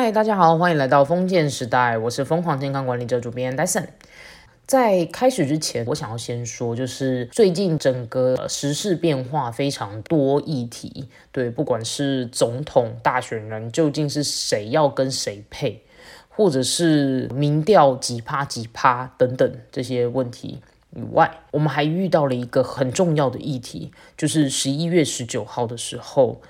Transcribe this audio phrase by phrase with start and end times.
[0.00, 3.88] 嗨，大家好，欢迎来到封建时代，我是疯狂健康管理者主编 Dyson。
[4.64, 15.82] 在开始之前，我想要先说，就是最近整个时事变化非常多议题，对，不管是总统大选人究竟是谁要跟谁配，
[16.28, 20.60] 或者是民调几趴几趴等等这些问题
[20.94, 26.40] 以外，我们还遇到了一个很重要的议题，就是十一月十九号的时候。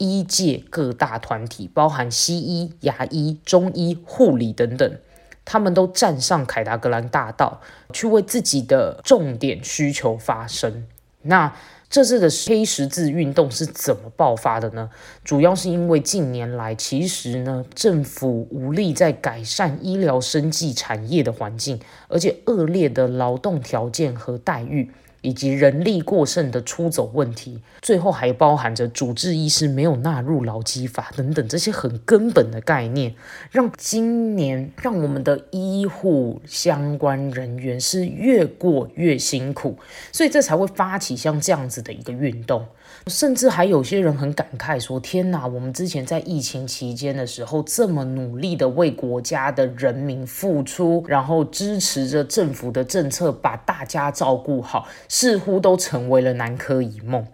[0.00, 4.98] 医界各大团体，包含西医、牙医、中医、护理等等，
[5.44, 7.60] 他们都站上凯达格兰大道，
[7.92, 10.86] 去为自己的重点需求发声。
[11.22, 11.54] 那
[11.90, 14.88] 这次的黑十字运动是怎么爆发的呢？
[15.22, 21.78] 主要是因为近年来，其实呢，政府无力在改善医疗生计产业的环境，
[22.08, 24.90] 而且恶劣的劳动条件和待遇。
[25.22, 33.14] 以及人力过剩的出走问题，最后还包含着主治医师没有纳入劳基法等等这些很根本的概念，
[33.50, 39.78] 让今年让我们的医护相关人员是越过越辛苦，
[40.12, 42.66] 所以这才会发起像这样子的一个运动。
[43.10, 57.26] 甚至还有些人很感慨说：“天哪，我们之前在疫情期间的时候，这么努力的为国家的人民付出，然后支持着政府的政策，把大家照顾好，似乎都成为了南柯一梦。”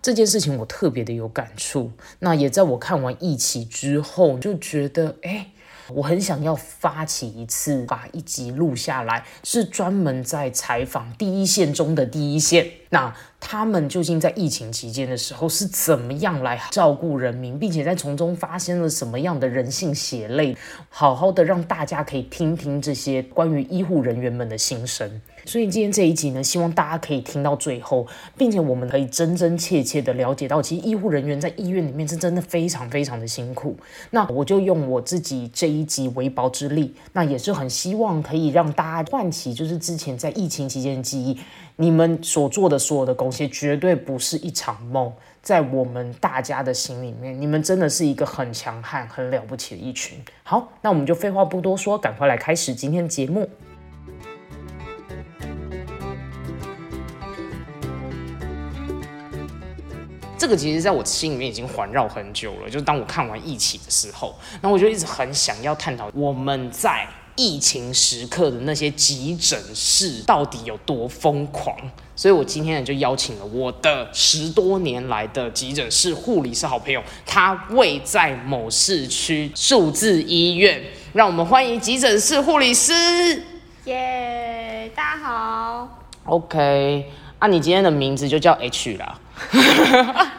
[0.00, 1.90] 这件事情我特别的有感触。
[2.20, 5.48] 那也在我看完疫情之后，就觉得，哎。
[5.92, 12.66] 我很想要发起一次，把一集录下来，是专门在采访第一线中的第一线。
[12.88, 13.14] 那
[13.46, 20.56] 他们究竟在疫情期间的时候是怎么样来照顾人民，并且在从中发生了什么样的人性血泪？
[20.88, 25.20] 好好的让大家可以听听这些关于医护人员们的心声。
[25.44, 33.76] 所以今天这一集呢，希望大家可以听到最后，并且我们可以真真切切的了解到，其实医护人员在医院里面是真的非常非常的辛苦。
[34.10, 41.38] 那我就用我自己这一集为薄之力，那也是很希望可以让大家唤起，就是之前在疫情期间的记忆。
[41.76, 45.12] 你们所做的所有的贡献，绝对不是一场梦，
[45.42, 50.16] 在我们大家的心里面，你们真的是一个很强悍、很了不起的一群。
[50.44, 53.50] 好，那我们就废话不多说，赶快来开始今天的节目。
[60.38, 67.04] 这个其实在我心里面已经环绕很久了，就是当我看完《一起》的时候，那我就一直很想要探讨我们在
[67.36, 71.76] 疫情时刻的那些急诊室到底有多疯狂。
[72.16, 80.80] 所以我今天呢就邀请了我的十多年来的急诊室护理师好朋友，他位在某市区数字医院，
[81.12, 82.92] 让我们欢迎急诊室护理师。
[83.86, 85.88] 耶，大家好。
[86.26, 89.18] OK，啊，你今天的名字就叫 H 啦。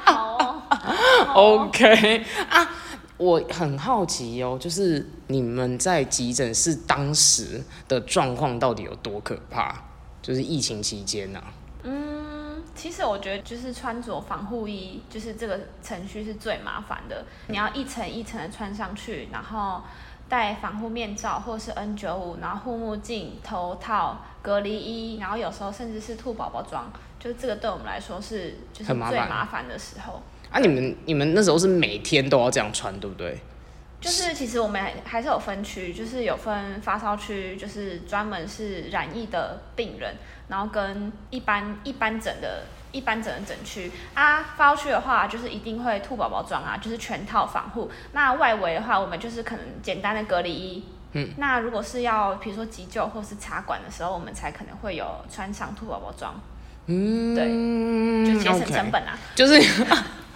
[0.05, 0.61] 好，
[1.35, 2.71] OK 啊，
[3.17, 9.73] 我很好奇哦，就是你们在急诊室当时的状况到底有多可怕？
[10.21, 11.41] 就是疫情期间呢？
[11.83, 17.23] 嗯，其实我觉得就是穿着防护衣，就是这个程序是最麻烦的。
[17.47, 19.81] 你要一层一层的穿上去，然后
[20.27, 26.91] 戴防护面罩或是 N 九五然后护目镜、头套、隔离衣，然后有时候甚至是兔宝宝装。
[27.19, 30.21] 就这个对我们来说是就是最麻烦的时候
[30.55, 30.59] 啊！
[30.61, 33.37] 你们你们那时候是每天都要这样穿，对不对？
[33.99, 40.15] 就是其实我们还是有分区，就是有分发烧区，就是专门是染疫的病人，
[40.47, 44.43] 然后跟一般一般诊的一般诊的诊区啊。
[44.55, 47.91] 发烧区的话，就是一定会兔宝宝装啊，就是全套防护。
[48.13, 50.85] 那外围的话，我们就是可能简单的隔离衣。
[51.11, 51.31] 嗯。
[51.35, 56.33] 那如果是要比如说急救或是插管的时候，我们才可能会有穿上兔宝宝装。
[56.85, 59.59] 嗯，对，就节省成本啊，就是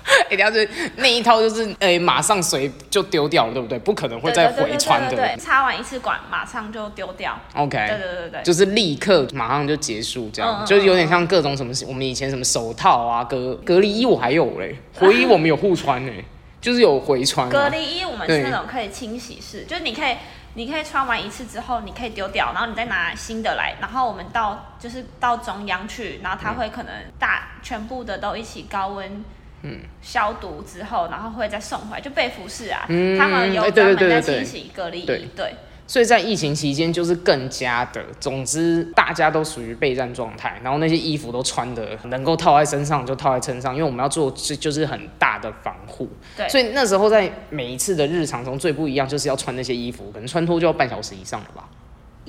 [0.30, 3.80] 一定要是那一套，就是诶，马上随就丢掉了，对不对？
[3.80, 5.16] 不可能会再回穿的。
[5.16, 7.40] 对，插完一次管马上就丢掉。
[7.56, 16.24] OK，对对对对，就是立刻马上就结束，这样就是有点像各种什么，我们以前什么手套啊、隔隔离衣我还有嘞，回衣我们有互穿嘞，
[16.60, 17.50] 就是有回穿。
[17.50, 20.16] 隔离衣我们是那种可以清洗式，就是你可以。
[20.56, 29.24] 你可以穿完一次之后，你可以丢掉，然后你再拿新的来，然后我们到就是到中央去，然后它会可能大全部的都一起高温
[29.64, 35.56] 嗯消毒之后，然后会再送回来，就被服侍啊，他们有专门在清洗隔离对。
[35.86, 46.08] 所以在疫情期间就是更加的，总之大家都属于备战状态，然后那些衣服都穿的能够套在身上就套在身上，因为我们要做是就是很大的防护。
[46.38, 46.48] 对。
[46.48, 51.68] 所以那时候在每一次的日常中最不一样就是要穿那些衣服，可能穿脱就要半小时以上了吧。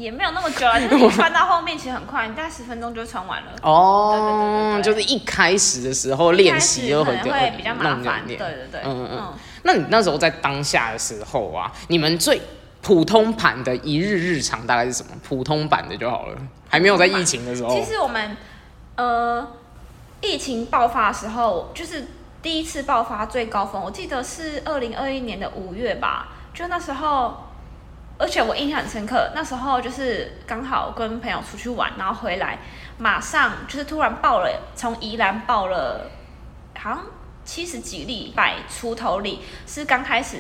[0.01, 3.53] 也没有那么久啊， 就是你穿到后面其实很快，你大概十分钟就穿完了。
[3.63, 4.13] 哦。
[4.13, 7.15] 对对对对就是一开始的时候练习就会
[7.57, 8.23] 比较麻烦。
[8.27, 8.81] 对对对。
[8.85, 9.33] 嗯嗯。
[9.63, 12.41] 那你那时候在当下的时候啊，你们最
[12.83, 15.11] 普通版的一日日常大概是什么？
[15.23, 16.39] 普通版的就好了，
[16.69, 17.69] 还没有在疫情的时候。
[17.75, 18.37] 其实我们
[18.97, 19.47] 呃，
[20.23, 22.07] 疫情爆发的时候，就是
[22.43, 27.50] 第一次爆发最高峰，我记得是二零二一年的五月吧，就那时候。
[28.21, 32.59] 而且我印象很深刻，那时候就是刚好跟朋友出去玩，然后回来，
[32.99, 36.11] 马上就是突然爆了，从宜兰爆了，
[36.79, 37.07] 好像
[37.47, 40.37] 七十几例，百出头例，是刚开始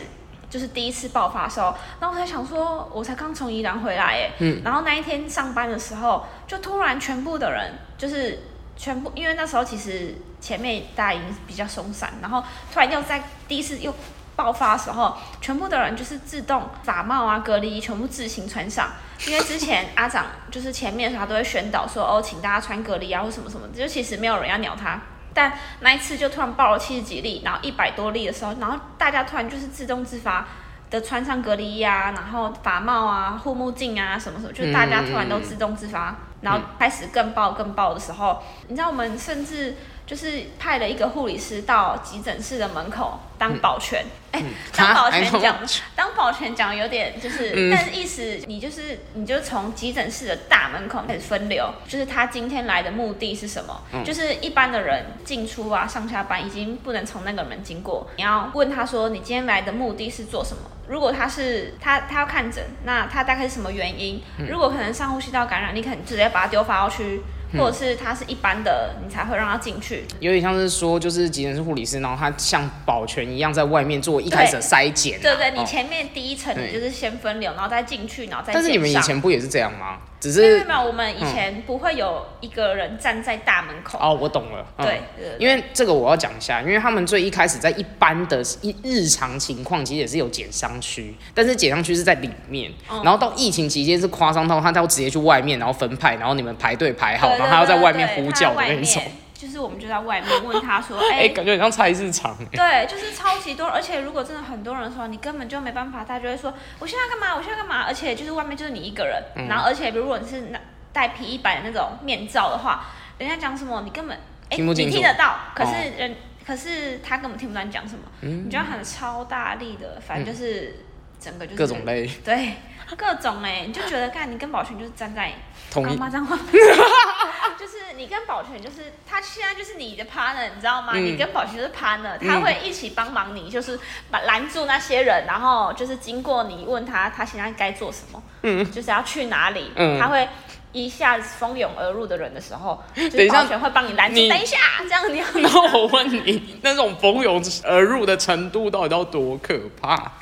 [0.50, 8.40] 就是第一次爆发的时候，然后我才想说，我才刚从宜兰回来，哎，嗯，然后那一天上班的时候，就突然全部的人就是
[8.76, 13.94] 全部，因为那时候其实前面大家已经比较松散，然后突然又在第一次又。
[14.40, 18.88] 爆发的时候，全部的人就是自动法帽啊、隔离衣全部自行穿上，
[19.26, 24.98] 因为之前阿长就是前面他都会宣导说哦，请大家穿隔离啊或什么什么，就其实没有人要鸟他。
[25.34, 30.48] 但那一次就突然爆了七十几例，然后一百多例的时候，然后大家突然就是自动自发
[30.88, 39.76] 的穿上隔离衣啊，然后法帽啊、护目镜啊什么什么，就大家突然都自动自发，然后开始更爆更爆的时候，你知道我们甚至。
[40.10, 44.42] 就是派了一个护理师到急诊室的门口当保全，哎，
[44.76, 45.56] 当保全讲，
[45.94, 53.82] 当保全讲有点就是，但是意思你就是你就从急诊室的大门口开始分流，就是他今天来的目的是什么？
[54.04, 60.62] 就是一般的人进出啊上下班已经不能从那个门经过，你要问他说你今天来的目的是做什么？
[60.88, 64.20] 如果他是他他要看诊，那他大概是什么原因？
[64.48, 67.22] 如果可能上呼吸道感染，你可能直接把他丢发号区。
[67.58, 70.04] 或者是他是一般的，你才会让他进去。
[70.20, 75.20] 有点像是说，就是急诊室护理师，然后他像保全一样在外面做一开始的筛检。
[75.20, 78.52] 对对，你前面第一层你就是先分流，然后再进去，然后再。
[78.52, 79.98] 但是你们以前不也是这样吗？
[80.20, 83.98] 只是没有，我们以前不会有一个人站在大门口。
[83.98, 84.66] 哦，我懂了。
[84.76, 85.00] 对，
[85.38, 92.70] 因为这个我要讲一下，因为他们最一开始在一般的一日常情况，其实也是有减伤区，但是减伤区是在里面，
[93.02, 99.02] 然后到疫情期间是夸张到他要直接去外面，然后分派，然后你们排队排好，然后他要在外面呼叫的那种。
[99.40, 107.34] 就是我们就在外面问他说：“哎，感觉很像菜市场。”对，就是超级多，而且如果真的很多人的时候，你根本就没办法，他就会说：“我现在干嘛？
[107.34, 110.60] 我现在干嘛？”而且就是外面就是你一个人，然后而且如果你是那
[110.92, 112.84] 戴皮一百的那种面罩的话，
[113.16, 114.14] 人家讲什么你根本
[114.50, 116.16] 哎你听得到，可是人
[116.46, 120.84] 可是他根本听不到你讲什么，你就要喊超大力的，反正就是
[121.18, 122.52] 整个就是各种累，对。
[122.98, 125.32] 各种哎，你就觉得看你跟宝泉就是站在
[125.70, 126.36] 同一脏话，
[127.58, 130.94] 就是你跟宝泉就是他现在就是你的 partner，你知道吗？
[130.96, 133.78] 你跟宝泉就是 partner，他会一起帮忙你，就是
[134.10, 140.28] 把拦住那些人，然后就是经过你问他他现在该做什么，嗯，就是要去哪里，嗯，他会
[140.72, 145.26] 一下子蜂拥而入的人的时候， 等宝泉会帮你拦住，等一下，这样你要。
[145.34, 150.12] 那我问你，那种蜂拥而入的程度到底要多可怕？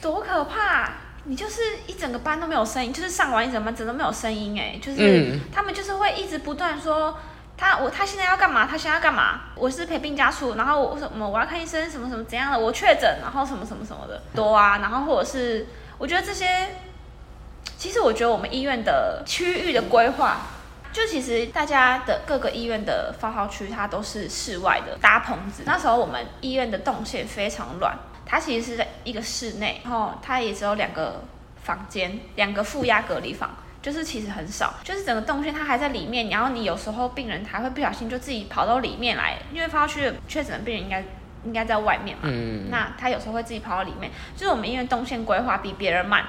[0.00, 0.92] 多可怕！
[1.28, 7.18] 你就是一整个班都没有声音，就是上完一整班整都没有声音哎，就是他们就是会一直不断说
[7.56, 9.40] 他我他现在要干嘛，他现在要干嘛？
[9.56, 15.66] 我是陪病家属，然后我什么我要看医生什么什么怎样的，我确诊，然后什么什么什么的多啊，然后或者是
[15.98, 16.76] 我觉得这些，
[17.76, 20.42] 其实我觉得我们医院的区域的规划，
[20.92, 27.98] 就其实大家的各个医院的发号区它都是室外的搭棚子，那时候我们医院的动线非常乱。
[28.26, 31.22] 它其实是在一个室内，然后它也只有两个
[31.62, 41.04] 房间，两个负压隔离房，就是其实很少，就是整个动线它还在里面，然后你有时候病人还会不小心就自己跑到里面来，因为发去确诊的病人应该
[41.44, 42.28] 应该在外面嘛，
[42.68, 46.24] 那他有时候会自己跑到里面，就是我们医院动线规划比别人慢，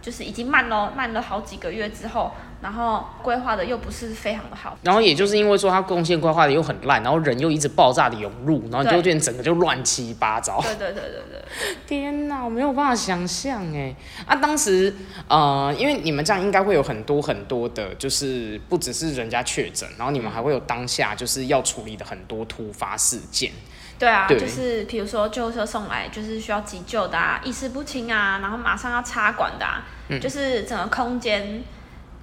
[0.00, 2.32] 就是已经慢了慢了好几个月之后。
[2.62, 10.60] 然后规划的又不是非常的好，然后也就是因为说它贡献规划的又很烂，然后人又一直爆炸的涌入，然后就变整个就乱七八糟。
[10.62, 13.94] 对对对对对，天哪，我没有办法想象哎
[14.26, 14.34] 啊！
[14.36, 14.92] 当时
[15.28, 23.52] 呃，因为你们这样应该会有很多很多的，就是不只是人家确诊，然后你们还会有当下就是要处理的很多突发事件。
[23.98, 29.84] 对啊，就是比如说救护车送来，就是需要急救的啊，意识不清啊，然后马上要插管的，啊，
[30.20, 31.62] 就是整个空间。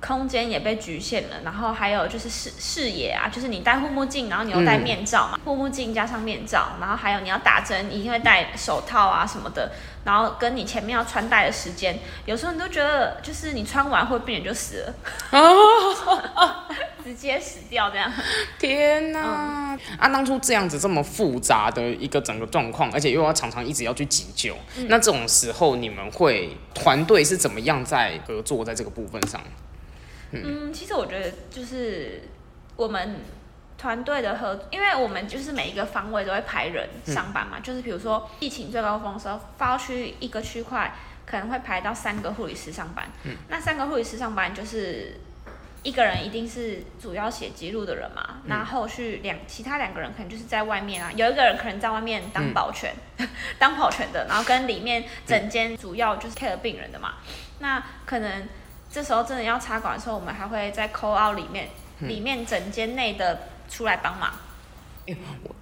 [0.05, 9.71] 空间也被局限了，然后还有就是视视野啊，就是你戴护目镜，然后你又戴面罩嘛，护目镜加上面罩，然后还有你要打针，一定会戴手套啊什么的，
[10.03, 14.93] 然后跟你前面要穿戴的时间，有时候你都觉得就是你穿完会病人就死了，
[17.01, 18.11] 直接死掉这样。
[18.59, 19.77] 天哪！
[19.97, 24.53] 啊，当初这样子这么复杂的一个整个状况，而且又要常常一直要去急救，
[24.89, 29.41] 那这种时候你们会团队是怎么样在合作在这个部分上？
[30.43, 32.21] 嗯，其实我觉得就是
[32.75, 33.17] 我们
[33.77, 40.93] 团队的合，因为我们就是每一个方位都会排人上班嘛，就是比如说疫情最高峰的时候，发区一个区块
[41.25, 43.07] 可能会排到三个护理师上班，
[43.49, 45.19] 那三个护理师上班就是
[45.83, 52.93] 一个人一定是主要写记录的人嘛，那后续两其他两个人可能就是在外面啊，有一个人可能在外面当保全，
[53.59, 57.15] 当保全的，然后跟里面整间主要就是 care 病人的嘛，
[57.59, 58.47] 那可能
[58.93, 61.67] 这时候真的要插管的时候，我们还会在 call out 里面，
[62.01, 64.29] 里面整间内的出来帮忙。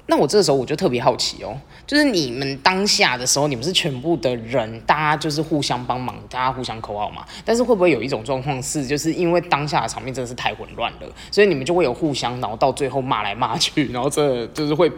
[0.07, 1.57] 那我这个时候我就特别好奇哦，
[1.87, 7.25] 就是你们当下的时候，你们是全部的人，大家就是互相帮忙，大家互相口号嘛。
[7.45, 14.91] 但是会不会有一种状况是，就是因为当下的场面真的是太混乱了，所以你们就会有互相，然后到最后骂来骂去，然后这就是会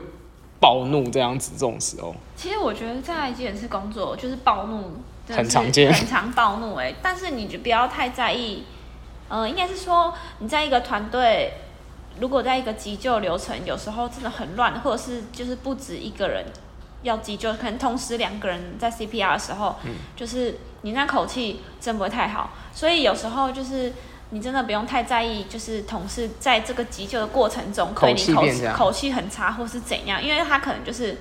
[0.59, 2.15] 暴怒这样子这种时候。
[2.35, 4.93] 其实我觉得在急诊室工作就是暴怒
[5.29, 8.63] 很常见很常暴怒哎、但是你就不要太在意，
[9.29, 11.53] 呃，应该是说你在一个团队，
[12.19, 16.45] 如果在一个急救流程，有时候真的很乱，或者是就是不止一个人
[17.03, 23.93] 要急救，可能同时两个人在 CPR 的时候，嗯就是你那口气真不会太好，所以有时候就是。
[24.29, 28.41] 你真的不用太在意，就是同事在这个急救的过程中，口对你口
[28.75, 31.19] 口气很差，或是怎样，因为他可能就是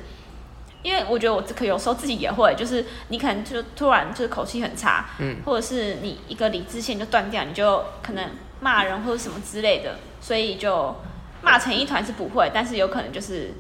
[0.82, 8.24] 因为我觉得我这可有时候自己也会，就是你可能就突然就是口气很差，嗯，或者是你一个理智线就断掉，你就可能
[8.60, 10.94] 骂人或者什么之类的，所以就
[11.40, 13.52] 骂成一团是不会，但是有可能就是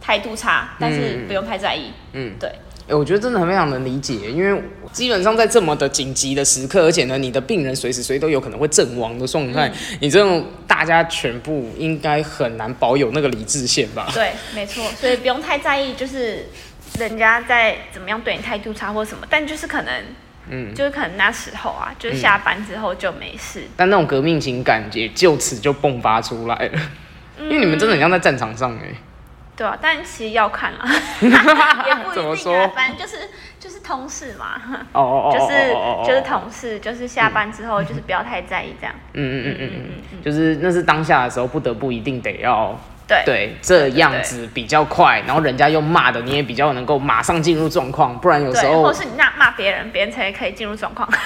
[0.00, 2.50] 态度差，但是不用太在意，嗯，对，
[2.88, 9.70] 哎、我觉得真的很非常能理解，因为基本上在这么的紧急的时刻，而且呢，你的病人随时随地都有可能会阵亡的状态，
[10.00, 14.10] 你这种大家全部应该很难保有那个理智线吧？
[14.12, 16.48] 对，没错，所以不用太在意，就是
[17.00, 20.04] 人家在怎么样对你态度差或什么，但就是可能，
[20.48, 26.80] 嗯，就是可能那时候啊，就是下班之后就没事，但那种革命情感也就此就迸发出来了，
[27.38, 28.94] 因为你们真的很像在战场上哎、
[29.56, 30.88] 对啊，但其实要看啊，
[31.86, 33.28] 也不怎么说一定啊，反正就是
[33.58, 34.60] 就是同事嘛，
[34.92, 39.44] 哦哦哦，就是就是同事，就是下班之后就是不要太在意这样，嗯。
[39.44, 39.70] 嗯嗯嗯
[40.12, 42.78] 嗯，就是那是当下的时候，不得不一定得要
[43.10, 51.08] 对对这样子比较快，然后人家又骂的，你也比较能够马上进入状况，不然有时，候或是你那骂别人，别人才可以进入状况，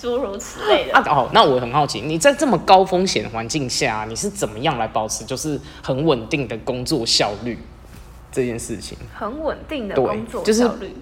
[0.00, 0.94] 诸如此类的。
[0.94, 7.58] 啊哦，那我很好奇，你在这么高风险的环境下，你是怎么样来保持就是很稳定的工作效率
[8.30, 8.96] 这件事情？
[9.14, 10.94] 很稳定的工作就是效率，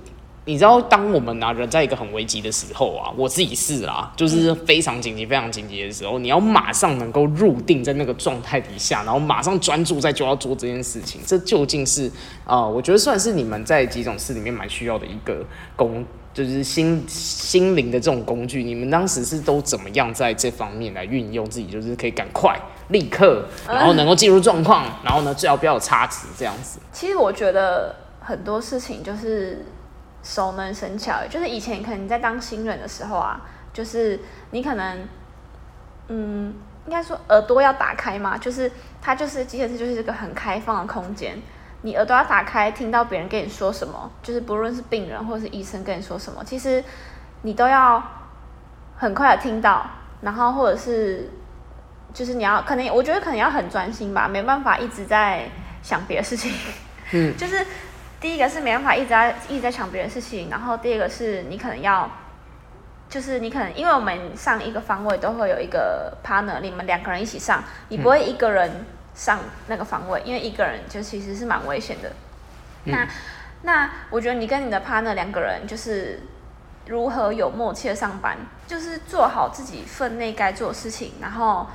[0.49, 12.09] 你知道，当我们啊人在一个很危急的时候啊，我自己是啊，就是非常紧急、非常紧急的时候，你要马上能够入定在那个状态底下，然后马上专注在就要做这件事情，这究竟是
[12.45, 18.63] 啊、我觉得算是你们在几种事里面蛮需要的一个工，就是心心灵的这种工具。
[18.63, 22.57] 你们当时是都怎么样在这方面来运用自己，就是可以赶快、
[22.91, 26.79] 立刻，然后能够进入状况，然后呢最好不要有差池这样子。
[26.93, 29.67] 其实我觉得很多事情就是
[30.27, 33.41] 熟能生巧，就是以前可能你在当新人的时候啊，
[33.73, 34.19] 就是
[34.51, 35.09] 你可能，
[36.09, 36.53] 嗯，
[36.87, 38.69] 应该说耳朵要打开嘛，就是
[39.01, 41.41] 它就是急诊室就是一个很开放的空间，
[41.83, 46.83] 你耳朵要打开，听到别人跟你说什么，就是不论是病人或者是医生跟你说什么，其实
[47.43, 48.03] 你都要
[48.97, 49.87] 很快的听到，
[50.23, 51.31] 然后或者是
[52.13, 55.49] 就是你要可能我觉得可能要很专心吧，没办法一直在
[55.83, 56.53] 想别的事情。
[57.13, 57.65] 嗯，就是
[58.21, 62.11] 第一个是没办法一直在一直在想别的事情，然后第二个是你可能要，
[63.09, 72.13] 就是你可能因为我们上一个方位都会有一个 partner，你们两个人一起上，你不会一个人上那个方位，因为一个人就其实是蛮危险的。
[72.85, 73.07] 那
[73.63, 76.21] 那我觉得你跟你的 partner 两个人就是
[76.87, 81.67] 如何有默契的上班，就是做好自己分内该做的事情，然后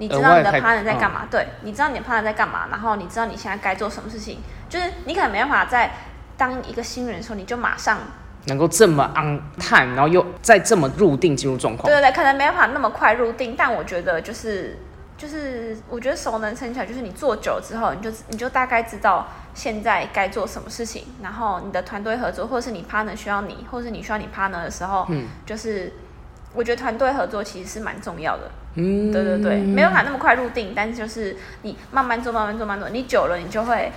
[0.00, 5.92] 你知道你的 partner 在干嘛，对，你知道你的 partner 在干嘛，然后你知道你现在该做什么事情，就是你可能没办法在
[6.38, 7.98] 当一个新人的时候你就马上，
[8.46, 12.00] 能够这么 on time，，然后又再这么入定进入状况对。
[12.00, 14.78] 对对，可能没办法那么快入定，但我觉得就是
[15.18, 25.92] 就是我觉得熟能生巧，就是你做久了之后，你就你就大概知道现在该做什么事情，然后你的团队合作，或者是你 partner 需要你，或者是你需要你 partner 的时候，嗯就是
[26.52, 28.50] 我觉得团队合作其实是蛮重要的。
[28.74, 33.90] 嗯，对对对，没办法那么快入定，但是就是你慢慢做，慢慢做，慢慢做，你久了你就会，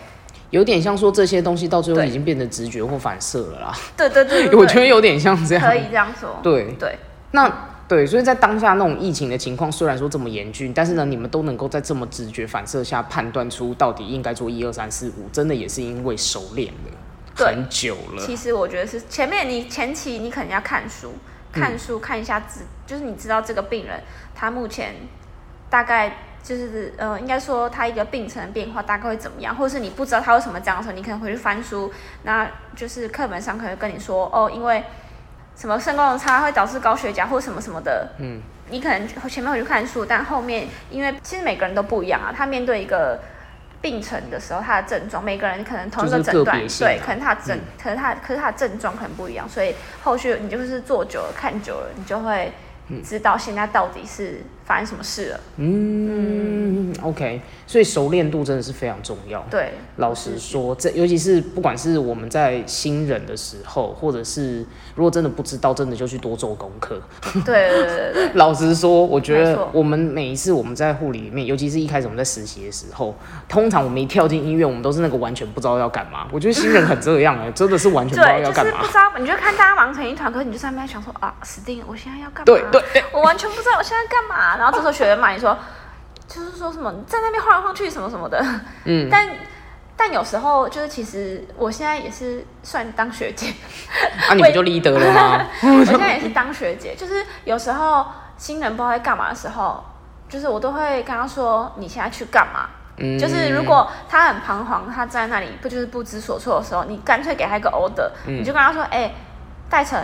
[0.49, 3.73] 有点像说这些东西到最后已经变得直觉或反射了啦。
[3.95, 5.63] 对对对对对 我觉得有点像这样。
[5.63, 6.39] 可以这样说。
[6.41, 6.97] 对，对
[7.31, 7.51] 那
[7.87, 16.91] 对，所以在当下那种疫情的情况，虽然说这么严峻，但是呢，你们都能够在这么直觉反射下判断出到底应该做一二三四五，真的也是因为熟练了
[17.35, 18.25] 很久了。
[18.25, 21.13] 其实我觉得是前面你前期你可能要看书，
[21.53, 24.01] 看书看一下资，就是你知道这个病人
[24.35, 24.95] 他目前
[25.69, 31.91] 大概就是呃，应该说他一个病程的变化大概会怎么样，或者是你不知道他为什么这样的时候，你可能回去翻书，
[32.23, 34.83] 那就是课本上可能跟你说哦，因为
[35.55, 43.19] 什么肾功能差会导致高血压或什么什么的，嗯，你可能前面回去看书，但后面因为其实每个人都不一样啊，他面对一个
[43.83, 52.51] 病程的时候，他的症状每个人可能同一个诊断，对，可能他症，可能他可是他的症状可能不一样，所以后续你就是做久了看久了，你就会
[53.03, 54.41] 知道现在到底是。
[54.65, 55.39] 发生什么事了？
[55.57, 56.62] 嗯
[57.01, 59.43] ，OK，所以熟练度真的是非常重要。
[59.49, 67.01] 对，老实说，这尤其是不管是我们在新人的时候，或者是如果真的不知道，真的就去多做功课。
[67.45, 68.29] 对对对对。
[68.35, 73.15] 老实说，我觉得我们每一次我们在护理里面，尤其是一开始我们在实习的时候，
[73.47, 76.27] 通常我们一跳进医院，我们都是那个完全不知道要干嘛。
[76.31, 78.81] 我觉得新人很这样哎， 真的是完全不知道要干嘛。
[78.81, 82.43] 不知道，你就看大家忙成一团，可是你就在那边想说啊，死定了，我现在要干嘛？
[82.45, 84.57] 对对对，我完全不知道我现在干嘛。
[84.57, 85.57] 然后这时候学员骂你说，
[86.33, 88.43] 就是说什么在那边晃来晃去什么什么的，
[88.85, 89.29] 嗯， 但
[89.95, 93.53] 但有时候就是其实我现在也是算当学姐，
[94.29, 95.45] 啊，你不就 leader 了吗？
[95.79, 98.05] 我现在也是当学姐，就是有时候
[98.37, 99.83] 新人不知道在干嘛的时候，
[100.27, 102.67] 就是我都会跟他说你现在去干嘛？
[102.97, 109.13] 嗯，就是如果他很彷徨，他在那里不就是不知所措的时候，你干脆给他一个 order，你就跟他说，哎，
[109.69, 110.03] 戴成，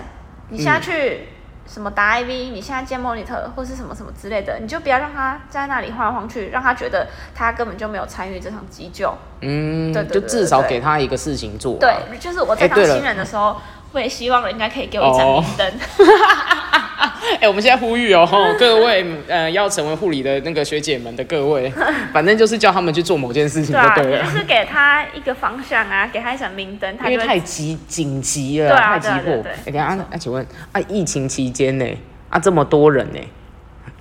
[0.49, 1.27] 你现在去。
[1.71, 2.51] 什么打 IV？
[2.51, 9.13] 你现在接 monitor 或是什么什么之类的，你就不要让他在那里晃来晃去，让他觉得他根本就没有参与这场急救。
[9.41, 11.77] 嗯，对对，就至少给他一个事情做。
[11.79, 13.55] 对，就是我在当新人的时候，
[13.91, 15.71] 我也希望人家可以给我一盏明灯。
[17.39, 18.27] 哎，我们现在呼吁哦，
[18.57, 21.71] 各位呃，要成为护理的那个学姐们的各位，
[22.11, 24.23] 反正就是叫他们去做某件事情就对了。
[24.23, 26.97] 就是给他一个方向啊，给他一盏明灯。
[27.05, 29.33] 因为太急紧急了，太急迫。
[29.65, 31.85] 哎，等下啊，请问啊，疫情期间呢，
[32.29, 33.19] 啊这么多人呢，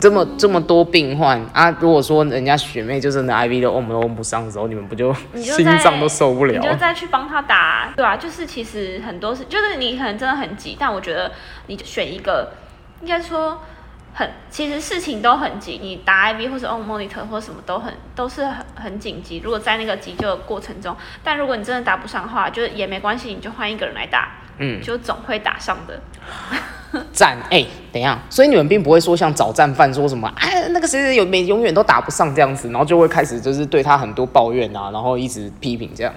[0.00, 6.60] 这么这么多病患啊，如果说人家学妹就是那 IV 都 on 都 on 不上的时候，你们不就心脏都受不了？
[6.60, 11.32] 你就再去帮他打，对啊，就是其实很多事，就是你可能真的很急，但我觉得
[11.66, 12.52] 你选一个。
[13.00, 13.62] 应该说，
[14.12, 19.40] 很其实事情都很急，你打 IV 或者 on monitor 或什么都很都是很很紧急。
[19.44, 26.00] 如果在那个急救的过程中，但如果你真的打不上的话，就也没关系，你就换一个人来打，嗯，就总会打上的。
[27.12, 36.12] 战哎，等一下，所以你们并不会说像找战犯说什么，哎，那个谁谁有没永远都打不上这样子，然后就会开始就是对他很多抱怨啊，然后一直批评这样。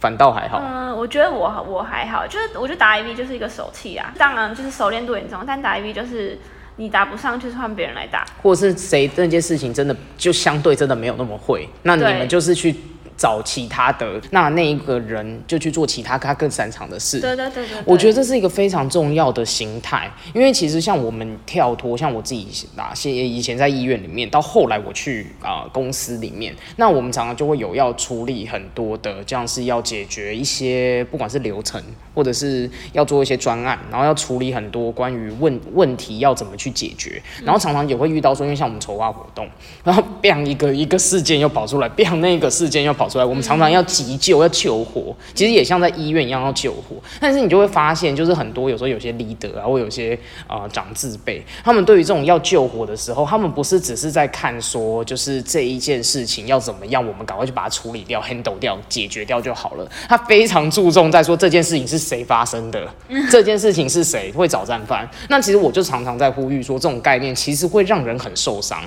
[0.00, 0.60] 反倒还好。
[0.62, 6.38] 嗯，我觉得我我还好，就是我觉得打 IV 就是一个手气啊，当然就是熟练度严重，但打 IV 就是
[6.76, 12.74] 你打不上，就是换别人来打，或者是谁那件事情真的就相对真的没有那么会，那你们就是去。
[13.16, 17.20] 找其他的，那那一个人就去做其他他更擅长的事。
[17.20, 22.46] 对对对对，我觉得这是一个非常重要的心态，因为其实像我们跳脱，像我自己
[22.76, 31.80] 哪些以前在医院里面，到后来我去啊公司里面，那我们常常就会有要处理很多的，这样是要解决一些不管是流程，
[32.14, 39.48] 或者是要做一些专案，然后要处理很多关于问问题要怎么去解决，然后常常也会遇到说，因为像我们筹划活动，
[39.84, 43.03] 然后 bang 一个一个事件又跑出来，bang 那个事件又跑。
[43.04, 46.96] 跑出来，我们常常要急救，要救火，其实也像在医院一样要救火。
[47.20, 59.86] 但是你就会发现，就是很多有时候有些 leader 啊，或有些啊长自辈，他们对于这种要救火的时候，他们不是只是在看说，就是这一件事情要怎么样，我们赶快去把它处理掉、handle 掉、解决掉就好了。
[60.08, 62.88] 他非常注重在说这件事情是谁发生的，
[63.30, 65.06] 这件事情是谁会找战犯。
[65.28, 68.82] 那其实我就常常在呼吁说，这种概念其实会让人很受伤。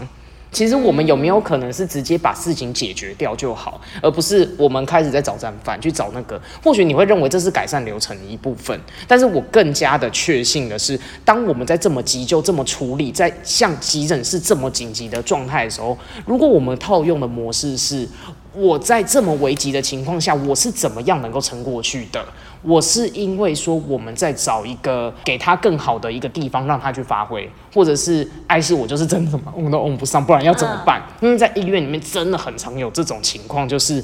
[0.58, 6.42] 其实我们有没有可能是直接把事情解决掉就好，而不是我们开始在找战犯去找那个？
[6.64, 8.76] 或许你会认为这是改善流程的一部分，
[9.08, 18.10] 但是我更加的确信的是，当我们在这么急救、这么处理，在像急诊室这么紧急的状态的时候，如果我们套用的模式是，
[18.56, 22.26] 我在这么危急的情况下，我是怎么样能够撑过去的？
[22.62, 31.02] 我是因为说我们在找一个给他更好的一个地方让他去发挥，或者是爱是我就是真的嘛，我都用不上，不然要怎么办？
[31.22, 34.04] 因为在医院里面真的很常有这种情况，就是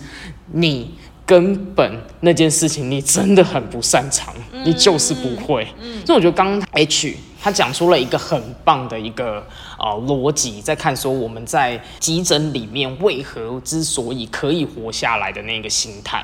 [0.52, 0.94] 你
[1.26, 4.34] 根本那件事情你真的很不擅长，
[4.66, 5.68] 你就是不会。
[6.06, 9.46] 所以我觉得刚 H 他讲出了一个很棒的一个
[9.78, 16.24] 啊逻辑，在看说我们在急诊里面为何之所以可以活下来的那个心态。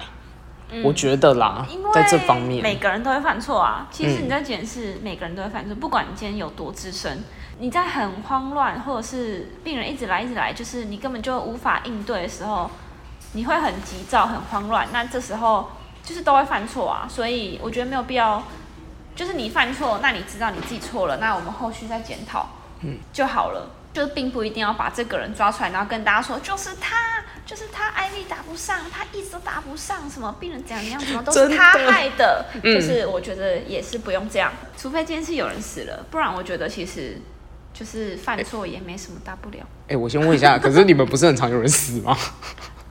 [0.83, 3.87] 我觉得啦，在这方面，每个人都会犯错啊。
[3.89, 7.23] 其实你在检视，每个人都会犯错，不管你今天有多资深，
[7.59, 12.69] 你在很慌乱，或者是病人一直来一直来，就是你根本就无法应对的时候，
[13.33, 14.87] 你会很急躁、很慌乱。
[14.91, 15.71] 那这时候
[16.03, 17.07] 就是都会犯错啊。
[17.09, 18.43] 所以我觉得没有必要，
[19.15, 22.47] 就是你犯错，那你知道你自己错了，那我们后续再检讨，
[22.81, 23.71] 嗯，就好了。
[23.91, 27.18] 就是并不一定要把这个人抓出来，然后跟大家说就是他，
[27.49, 32.45] 就是他艾丽打不上，他一直都打不上，什么病人怎样怎样，什么都是他害的。
[32.63, 37.17] 就是我觉得也是不用这样，除非今天是有人死了，不然我觉得其实
[37.73, 39.57] 就是犯错也没什么大不了。
[39.87, 42.15] 哎，我先问一下， 可是你们不是很常有人死吗？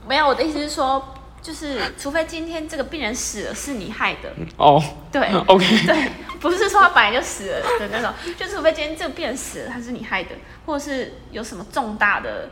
[0.05, 1.15] 没有，我的意思是说。
[1.41, 10.31] 就是除非今天这个病人死了是你害的哦，对， OK，对，不是说他本来就死了的那种，就除非今天这个病人死了他是你害的，
[10.65, 12.49] 或者是有什么重大的，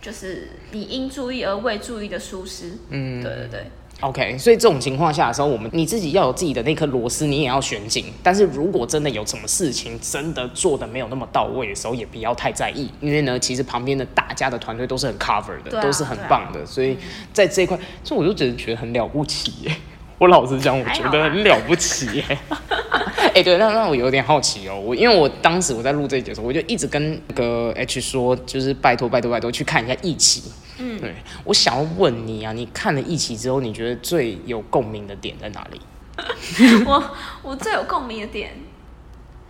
[0.00, 3.66] 就是你应注意而未注意的疏失，嗯，对对对。
[4.00, 8.06] OK，所以这种情况下的时候，我们你自己要有自己的那颗螺丝，你也要选紧。
[8.22, 16.64] 但是如果真的有什么事情真的做的没有那么到位的时候，也不要太在意，因为呢，其实旁边的大家的团队都是很 cover 的，都是很棒的。
[16.64, 16.96] 所以
[17.34, 19.76] 在这一块，所以我就觉得觉得很了不起耶。
[20.20, 22.38] 我老实讲，我觉得很了不起耶。
[23.34, 24.78] 哎，对，那那我有点好奇哦。
[24.78, 30.42] 我因为我当时我在录这一节的时候，我就一直跟那个 H 说，就是拜托拜托拜托去看一下《义气》。
[30.76, 35.80] 嗯，对，我想要问你啊，你看了《义气》之后，你觉得最有共鸣的点在哪里？
[36.84, 37.02] 我
[37.42, 38.52] 我最有共鸣的点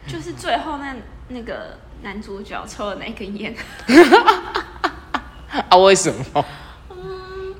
[0.06, 0.94] 就是最后那
[1.26, 3.52] 那个男主角抽了那根烟。
[5.68, 5.76] 啊？
[5.78, 6.44] 为什么？
[6.90, 7.54] 嗯，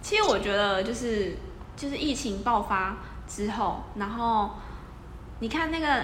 [0.00, 1.36] 其实我觉得就是
[1.76, 2.96] 就是疫情爆发
[3.28, 4.50] 之后，然后
[5.40, 6.02] 你看那个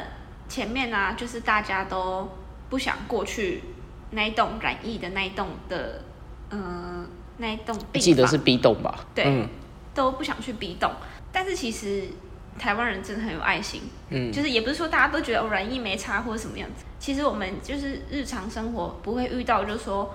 [0.49, 2.29] 前面啊，就是大家都
[2.69, 3.63] 不想过去
[4.11, 6.05] 那一栋染疫的那一栋的。
[6.55, 7.09] 嗯，
[7.39, 9.07] 那一栋记得是 B 栋吧？
[9.15, 9.49] 对，
[9.95, 10.93] 都不想去 B 栋。
[11.33, 12.05] 但是其实
[12.59, 13.81] 台湾人真的很有爱心，
[14.11, 16.85] 嗯，就是也不是说大家都觉得软硬没差或者什么样子。
[16.99, 20.15] 其实我们就是日常生活不会遇到，就是说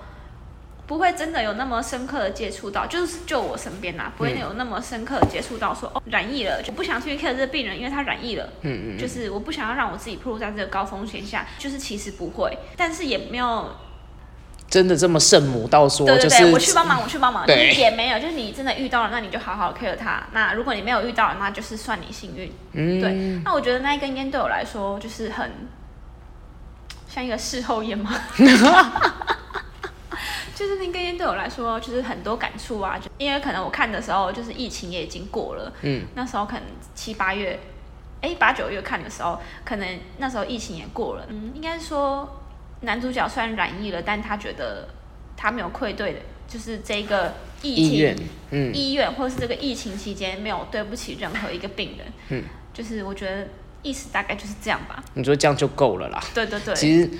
[0.88, 13.70] 不会真的有那么深刻的接触到，就是就我身边呐，不会有那么深刻的接触到说哦染疫了，就不想去 care 这个病人，因为他染疫了，嗯嗯，就是我不想要让我自己暴露在这个高风险下，就是其实不会，但是也没有。
[14.70, 20.22] 真的这么圣母到说，对对对，我去帮忙，我去帮忙，也没有，就是你真的遇到了，那你就好好 care 他。
[20.32, 22.52] 那如果你没有遇到，那就是算你幸运。
[22.72, 23.12] 嗯，对。
[23.44, 25.50] 那我觉得那一根烟对我来说就是很
[27.08, 28.14] 像一个事后烟嘛，
[30.58, 32.98] 就是那根烟对我来说就是很多感触啊。
[32.98, 36.62] 就因为可能我看的时候就是疫情也已经过了，嗯，那时候可能
[36.94, 37.58] 七八月，
[38.20, 42.34] 哎八九月看的时候，可能那时候疫情也过了，嗯，应该说。
[42.82, 44.88] 男主角虽然染疫了，但他觉得
[45.36, 48.16] 他没有愧对的，就是这个疫情，
[48.52, 53.48] 嗯，医院或者是这个疫情期间没有对不起任何一个病人，嗯，就是我觉得
[53.82, 55.02] 意思大概就是这样吧。
[55.14, 56.22] 你说这样就够了啦？
[56.32, 56.72] 对对对。
[56.76, 57.10] 其实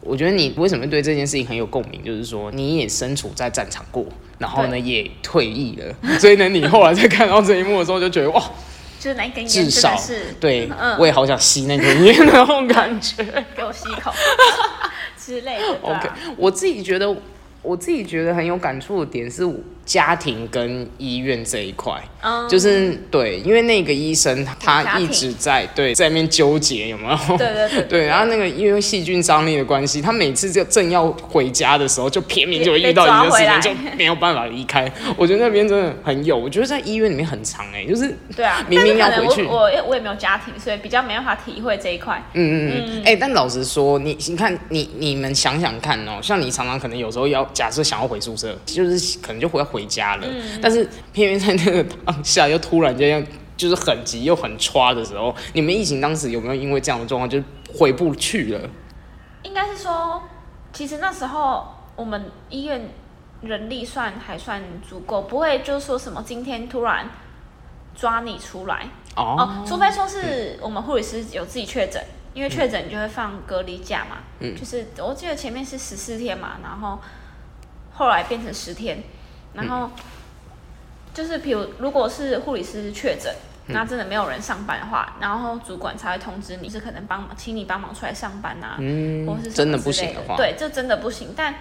[0.00, 4.06] 我觉得你为什么对这件事情很有共鸣，就是说你也身处在战场过，
[4.38, 8.40] 然后呢也退役了， 所以呢你后来在看到这一幕的时候就觉得哇，
[8.98, 13.22] 就是那根烟至少是，对，我也好想吸那根烟那种感觉，
[13.56, 14.12] 给我吸一口。
[15.18, 15.78] 之类的。
[15.82, 17.14] OK，我自己觉得，
[17.60, 19.44] 我自己觉得很有感触的点是。
[19.88, 21.98] 家庭跟医院这一块，
[22.46, 27.36] 就是对，因为那个医生他一直在对在那边纠结，有没有？
[27.38, 27.82] 对对对。
[27.88, 34.92] 对，然后那个因为细菌张力的关系，他每次就正要回家的时候，就偏偏就会遇到一个事情，就没有办法离开。
[35.16, 42.22] 我觉得那边真的很有，我觉得在医院里面很长哎， 就是对啊，明明要回去，我我我也没有家庭，所以比较没办法体会这一块。
[42.34, 43.02] 嗯嗯嗯。
[43.06, 50.26] 哎，但老实说，你你看你你们想想看哦，像你常常可能有时候要假设想要回宿舍，就是可能就回回家了，
[50.60, 57.42] 但是偏偏在那个当下又突然间就是很急又很抓的时候，你们疫情当时有没有因为这样的状况就
[57.76, 58.70] 回不去了？
[59.42, 60.22] 应该是说，
[60.72, 62.90] 其实那时候我们医院
[63.42, 67.08] 人力算还算足够，不会就是说什么今天突然
[67.94, 68.88] 抓你出来。
[69.16, 72.00] 哦，除非说是我们护理师有自己确诊，
[72.34, 77.00] 因为确诊就会放隔离假嘛，嗯，就是我记得前面是十四天嘛，然后
[77.94, 79.02] 后来变成十天。
[79.54, 79.90] 然后
[81.14, 83.34] 就是，比如如果是护理师确诊，
[83.68, 91.54] 那真的没有人上班的话，然后主管才会通知你，是可能帮忙，请你帮忙出来上班啊，嗯，或是真的不行的话，对，这真的不行，但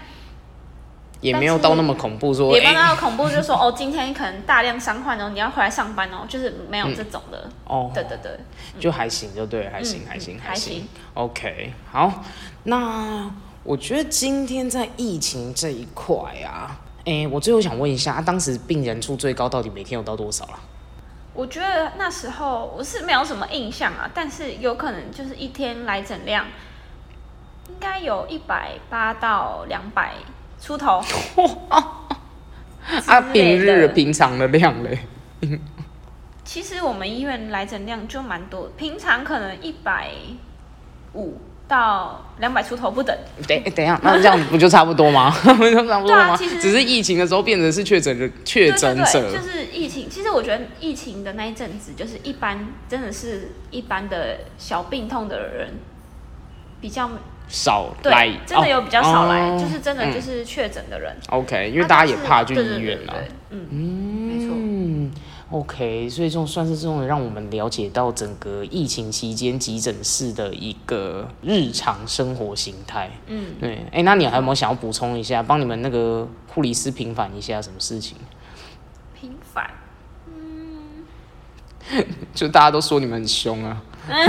[1.21, 8.39] 也没有到那么恐怖，说也没有那么恐怖，就是说哦，今天可能大量伤患哦，你要回来上班哦，就是没有这种的哦，对对对，
[8.79, 12.23] 就还行，就对，还行，还行，还行，OK，好，
[12.63, 13.29] 那
[13.63, 16.79] 我觉得今天在疫情这一块啊。
[17.07, 20.59] 哎，我最后想问一下，当时病人数最高到底每天有到多少了？
[21.33, 26.45] 我觉得那时候我是没有什么印象啊，但是有可能就是一天来诊量
[27.69, 30.15] 应该有一百八到两百
[30.59, 31.01] 出头。
[33.07, 34.99] 啊，平日平常的量嘞？
[36.43, 40.11] 其实我们医院来诊量就蛮多，平常可能一百
[41.13, 43.15] 五到两百出头不等。
[43.47, 45.29] 等等一下，那这样不就差不多吗？
[45.57, 46.29] 不就差不多吗？
[46.33, 50.09] 啊只是疫情的时候变成是确诊的确诊者对，就是疫情。
[50.09, 55.73] 其实我觉得疫情的那一阵子，就是一般真的是一般的小病痛的人
[56.79, 57.09] 比较
[57.47, 63.13] 少来对，，真的有比较少来，哦就是真的嗯就是确诊的人，OK，因为啊大家也怕去医院了。
[63.49, 64.26] 嗯
[65.51, 73.09] ，OK，所以这种算是这种让我们了解到整个疫情期间急诊室的一个日常生活形态。
[73.27, 78.17] 嗯，对，哎、那你还有没有想要补充一下，帮你们那个护理师平反一下什么事情？
[79.19, 79.69] 平反，
[80.27, 81.05] 嗯。
[82.35, 83.81] 就大家都说你们很凶啊，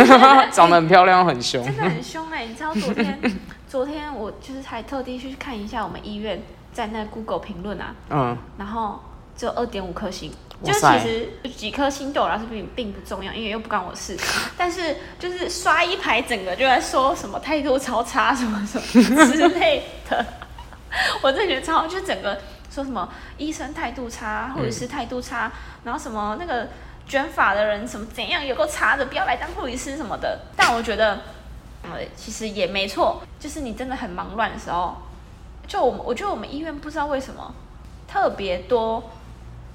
[0.53, 1.65] 长得很漂亮，很凶。
[1.65, 3.21] 真的很凶哎、你知道昨天，
[3.69, 6.41] 昨天我就是才特地去看一下我们医院
[6.73, 9.01] 在那 Google 评论啊，嗯，然后
[9.37, 10.31] 只有二点五颗星，
[10.65, 14.17] 就是其实几颗星对我来说并并不重要，因为又不关我事。
[14.59, 20.27] 但是就是刷一排，整个就在说什么态度超差什么什么 之类的，
[21.23, 22.41] 我真的觉得超，就整个
[22.71, 25.51] 说什么医生态度差，护理师态度差，
[25.85, 26.69] 然后什么那个
[27.07, 30.41] 卷发的人什么怎样有够差的，不要来当护理师什么的。
[30.57, 31.21] 但我觉得，
[31.85, 34.97] 呃，其实也没错，就是你真的很忙乱的时候，
[35.69, 37.55] 就我们我觉得我们医院不知道为什么
[38.09, 39.11] 特别多，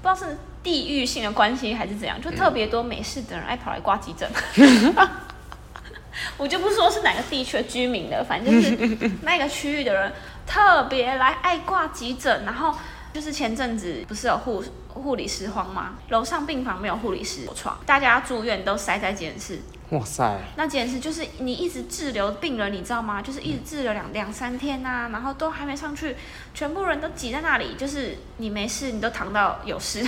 [0.04, 4.30] 不知道是地域性的关系还是怎样，就特别多美式的人爱跑来挂急诊。
[6.36, 10.12] 我就不说是哪个地区的居民了，反正就是 那个区域的人
[10.46, 12.76] 特别来爱挂急诊，然后
[13.14, 15.94] 就是前阵子不是有护护理师荒吗？
[16.10, 19.58] 楼上病房没有护理师床，大家住院都塞在急诊室。
[19.90, 23.20] 哇塞，那简直就是你一直滞留病人，你知道吗？
[23.22, 26.16] 就是一直滞留两两三天呐、然后都还没上去，
[26.54, 30.02] 全部人都挤在那里，就是你没事你都躺到有事，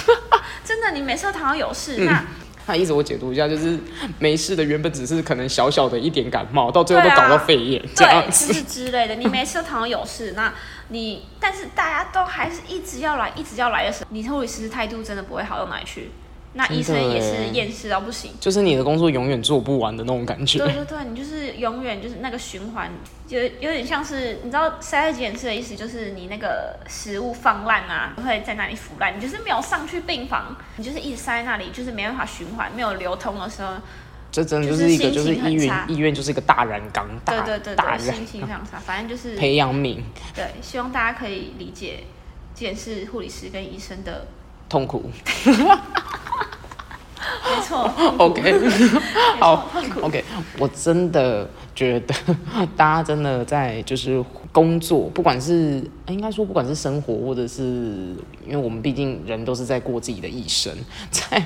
[0.64, 2.24] 真的你没事都躺到有事，嗯 那
[2.66, 3.78] 那意思我解读一下，就是
[4.18, 8.52] 没事的原本只是可能小小的一点感冒，到最后都搞到肺炎、这样对，就子。
[8.52, 10.52] 是之类的，你没事都躺到有事，那
[10.88, 16.10] 你但是大家都还是一直要来，一直要来的时候，你护理师态度真的不会好到哪里去，
[16.54, 18.30] 那医生也是厌世到不行。
[18.40, 20.58] 就是你的工作永远做不完的那种感觉。
[20.58, 22.90] 对对对，你就是永远就是那个循环，
[23.28, 33.74] 有有点像是你知道塞在急诊室的意思，就是你那个食物放烂啊，会在那里腐烂，你就是没有上去病房，你就是一直塞在那里，就是没办法循环，没有流通的时候，
[34.30, 38.78] 这真的就就是是一个，就是医院差医院就是一个大染缸，大对对对心情非常差。
[38.78, 39.98] 反正就是培养皿
[40.34, 42.04] 对，希望大家可以理解
[42.54, 44.26] 急诊室护理师跟医生的，
[44.68, 45.10] 痛苦。
[47.64, 48.68] 没错 OK，
[49.40, 49.70] 好。
[50.02, 50.22] OK，
[50.58, 52.14] 我真的觉得
[52.76, 54.22] 大家真的在就是
[54.52, 57.62] 工作，不管是应该说不管是生活，或者是
[58.46, 60.72] 因为我们毕竟人都是在过自己的一生，
[61.10, 61.42] 在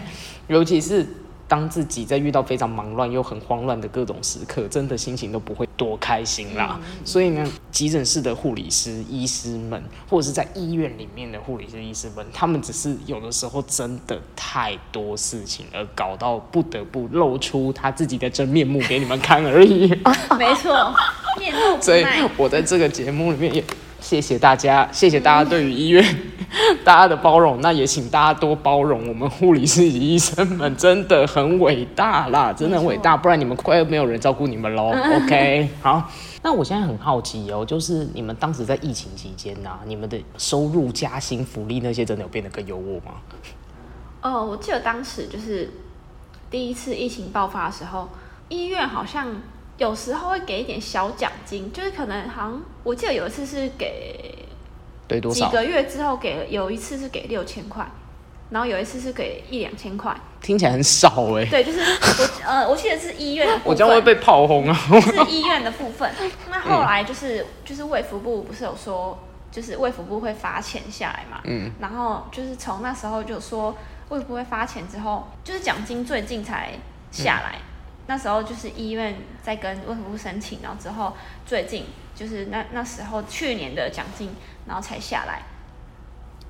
[0.48, 1.06] 尤其是
[1.48, 6.78] 当自己在遇到非常忙乱又很慌乱的各种时刻，真的心情都不会多开心啦。
[7.04, 19.88] 所以呢，急诊室的护理师、医师们，或者是在医院里面的护理师、医师们，他们只是有的时候真的太多事情，而搞到不得不露出他自己的真面目给你们看而已。
[20.38, 20.94] 没错，
[21.38, 22.04] 面露不 所以。
[22.36, 23.64] 我在这个节目里面也
[24.00, 26.04] 谢谢大家，谢谢大家对于医院
[26.84, 34.92] 大家的包容，那也请大家多包容我们护理师以及医生们，真的很伟大啦，真的很伟大，不然你们快没有人照顾你们喽。
[35.24, 36.10] OK，好。
[36.40, 43.14] 那我现在很好奇哦，就是你们当时在疫情期间呐、你们的收入、加薪、福利那些，真的有变得更优渥吗？
[44.22, 45.68] 哦，我记得当时就是
[46.48, 48.08] 第一次疫情爆发的时候，
[48.48, 49.26] 医院好像
[49.78, 54.46] 有时候会给一点小奖金，就是可能好像我记得有一次是给
[55.06, 55.46] 对，多少？
[55.46, 57.86] 几个月之后给了，有一次是给六千块，
[58.50, 60.14] 然后有一次是给一两千块。
[60.40, 64.74] 听起来很少哎、对，就是我呃，我记得是医院的部分，我这样会被炮轰啊！
[65.00, 66.08] 是医院的部分。
[66.48, 69.18] 那后来就是就是卫福部不是有说，
[69.50, 71.40] 就是卫福部会发钱下来嘛？
[71.44, 73.76] 嗯，然后就是从那时候就说
[74.10, 76.70] 卫福部会发钱之后，就是奖金最近才
[77.10, 77.58] 下来。
[78.08, 81.16] 那时候就是医院在跟卫福部申请，然后之后
[81.46, 84.34] 最近就是那那时候去年的奖金，
[84.66, 85.42] 然后才下来。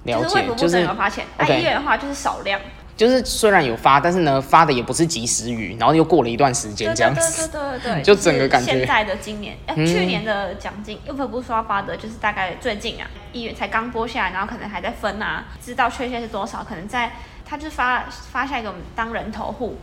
[0.04, 2.58] 了解就是发钱，那、OK 医院的话就是少量。
[2.96, 7.48] 就是虽然有发，但是呢，发的也不是及时雨，然后又过了一段时间这样对子。
[7.48, 17.12] 对对对对， 就整个感觉现在的今年，呃，嗯去年的奖金，又不不说要发的，就是大概最近啊，一月才刚拨下来，然后可能还在分啊，知道确切是多少，可能在
[17.44, 19.78] 他就发发下一个我们当人头户，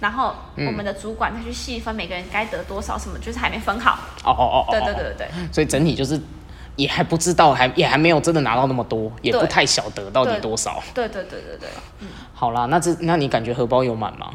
[0.00, 3.98] 然后嗯我们的主管他去细分每个人该得多少，什么就是还没分好。
[4.24, 6.20] 哦哦哦哦，对对对对对，所以整体就是
[6.76, 10.82] 也还不知道，还也还没有真的拿到那么多，也不太晓得到底多少。
[10.94, 11.68] 对对对对对，
[12.34, 14.30] 好啦，那这那你感觉荷包有满吗？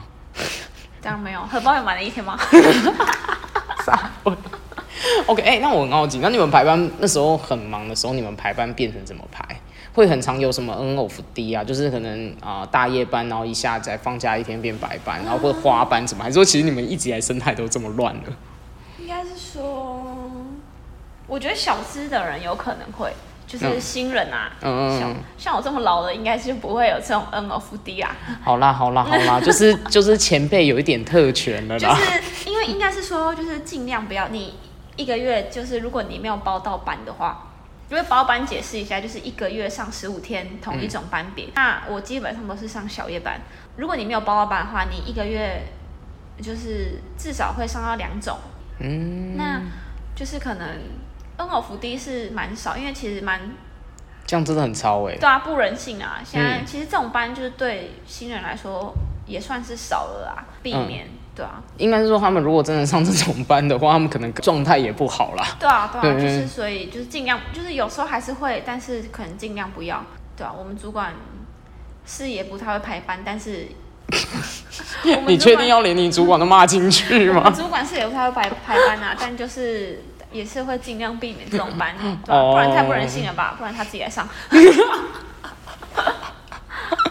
[1.01, 2.37] 这样没有荷包有满了一天吗？
[3.85, 4.09] 傻
[5.27, 9.43] ？OK，哎、那我很好奇，那你们排班那时候很忙的时候，你们排班变成怎么排？
[9.95, 18.31] 会很常有什么 N of D 啊，就是可能啊、大夜班，然后一下子放假一天变白班，然后或者花班什么，还是说其实你们一直以来生态都这么乱的？
[18.99, 20.05] 应该是说，
[21.27, 23.13] 我觉得小资的人有可能会，
[23.47, 31.87] 就是嗯新人啊，嗯像像我这么老的，应该是不会有这种 N of D 啊，好啦好啦好啦， 就是就是前辈有一点特权了就。
[31.95, 34.55] 是因为应该是说，就是尽量不要你
[34.97, 37.53] 一个月，就是如果你没有包到班的话，
[37.89, 41.47] 因为包班解释一下，就是一个月上十五天同一种班别。
[41.53, 43.39] 那我基本上都是上小夜班，
[43.77, 45.61] 如果你没有包到班的话，你一个月
[46.41, 48.37] 就是至少会上到两种。
[48.79, 49.61] 嗯，那
[50.15, 50.67] 就是可能
[51.37, 53.39] N of D 是蛮少，因为其实蛮
[54.25, 56.19] 这样真的很超哎、对啊，不人性啊。
[56.25, 58.93] 现在嗯其实这种班就是对新人来说
[59.27, 61.61] 也算是少了啊，避免、对啊。
[61.77, 65.45] 应该是说他们如果真的上这种班的话，他们可能状态也不好啦。
[65.59, 70.03] 对啊，对啊，对就是所以就是尽量，就是有时候还是会，但是可能尽量不要。
[70.37, 71.13] 对啊，我们主管
[72.05, 73.67] 是也不太会排班，但是
[75.27, 77.49] 你确定要连你主管都骂进去吗？
[77.55, 81.95] 主管是也不太会排排班啊， 但就是也是会尽量避免这种班，
[82.25, 83.55] 对不然太不人性了吧？
[83.57, 84.27] 不然他自己来上。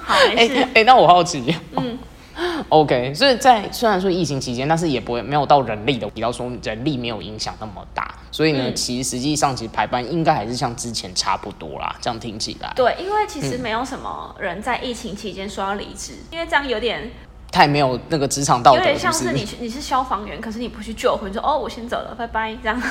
[0.06, 0.68] 好，哎没事。
[0.74, 1.98] 哎、那我好奇，嗯，
[2.68, 17.10] OK，所以在虽然说疫情期间，但是也不会没有到人力的提到说人力没有影响那么大，所以呢，嗯其实实际上其实排班应该还是像之前差不多啦，这样听起来对，因为其实没有什么人在疫情期间说要离职，因为这样有点
[17.52, 19.32] 太没有那个职场道德，有点像是？
[19.32, 22.82] 你去你是消防员，可是你不去救火，你说哦我先走了，拜拜，这样。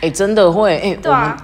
[0.00, 1.38] 哎、真的会哎、对啊我们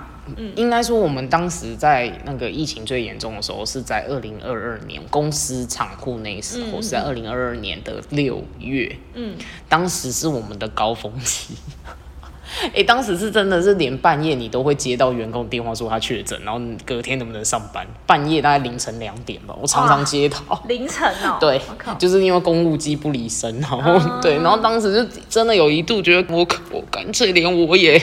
[0.54, 9.34] 应该说我们当时在那个疫情最严重的时候是在二零二二年，公司厂库那时候、嗯是在二零二二年的六月，嗯，
[9.68, 11.54] 当时是我们的高峰期。
[12.72, 17.84] 哎、当时是真的是连半夜你都会接到员工电话说他确诊，然后隔天能不能上班？
[18.06, 20.38] 半夜大概凌晨两点吧，我常常接到。
[20.68, 21.60] 凌晨哦， 对
[21.98, 28.00] 就是因为公务机不离身，然后、哦对，然后当时就真的有一度觉得我我干脆连我也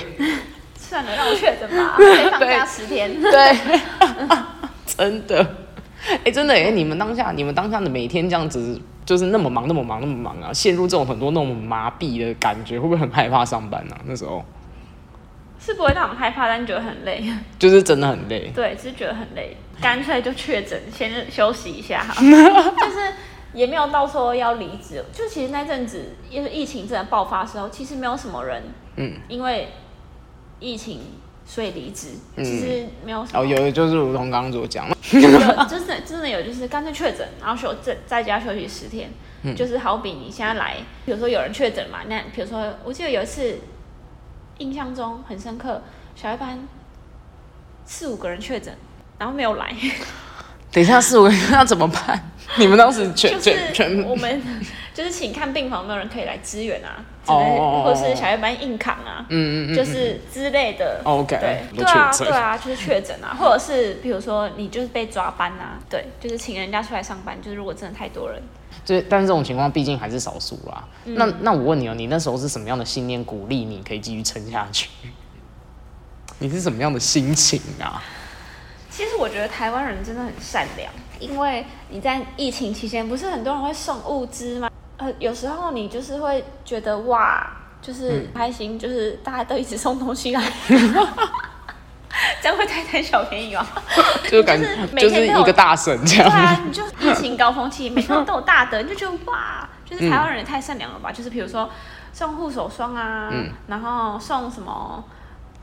[0.94, 3.20] 算了，让我确诊吧， 可以放假十天。
[3.20, 3.58] 对，
[4.86, 5.56] 真的，
[6.24, 13.98] 哎、真的哎、你们当下你们当下的每天这样子，就是那么忙那么忙那么忙啊，陷入这种很多那种麻痹的感觉，会不会很害怕上班啊？
[14.06, 14.46] 那时候
[15.60, 17.24] 是不会让我们害怕，但觉得很累。
[17.58, 18.52] 就是真的很累。
[18.54, 22.14] 对，只是觉得很累，干脆就确诊，先休息一下哈。
[22.22, 23.14] 就是
[23.54, 28.62] 也没有到说要离职，就其实那阵子，因为疫情真的爆发的时候，其实没有什么人，
[28.98, 29.70] 嗯，因为
[30.64, 31.02] 疫情
[31.46, 32.44] 所以离职，嗯。
[32.44, 33.40] 其实没有什么。
[33.42, 34.96] 哦，有就是如同刚刚所讲，有
[35.68, 39.12] 真的真的有，就是干脆确诊，然后休在在家休息十天，
[39.44, 39.54] 嗯。
[39.54, 43.60] 就是好比你现在来，比如说有人确诊嘛，那比如说我记得有一次
[44.60, 45.82] 印象中很深刻，
[46.16, 46.66] 小一班
[47.86, 48.74] 四五个人确诊，
[49.20, 49.76] 然后没有来，
[50.72, 52.32] 等一下四五个人那怎么办？
[52.58, 54.42] 你们当时全就全我们
[54.94, 61.02] 就是请看病房有没有人可以来支援啊，之类的哦或者是小夜班硬扛啊，嗯嗯嗯，就是之类的。
[61.04, 68.42] OK，对对啊，对啊，就是确诊啊， 或者是比如说你就是被抓班啊，对，就是请人家出来上班，就是如果真的太多人，
[68.84, 70.84] 就但是这种情况毕竟还是少数啦。
[71.06, 74.90] 嗯那那我问你哦，你那时候是什么样的信念鼓励你可以继续撑下去？
[76.40, 78.04] 你是什么样的心情啊？
[78.90, 84.70] 其实我觉得台湾人真的很善良，因为你在疫情期间，不是很多人会送物资吗？
[84.98, 87.46] 呃，有时候你就是会觉得哇，
[87.82, 90.42] 就是开心，就是大家都一直送东西来，
[92.42, 93.66] 这样会太贪小便宜吗？
[94.30, 96.30] 就是每就天都有是一个大神这样。
[96.30, 101.12] 对啊，你就疫情高峰期，每天 都有大的，你就觉得哇，就是台湾人也太善良了吧？
[101.12, 101.70] 就是比如说
[102.12, 105.04] 送护手霜啊，嗯然后送什么？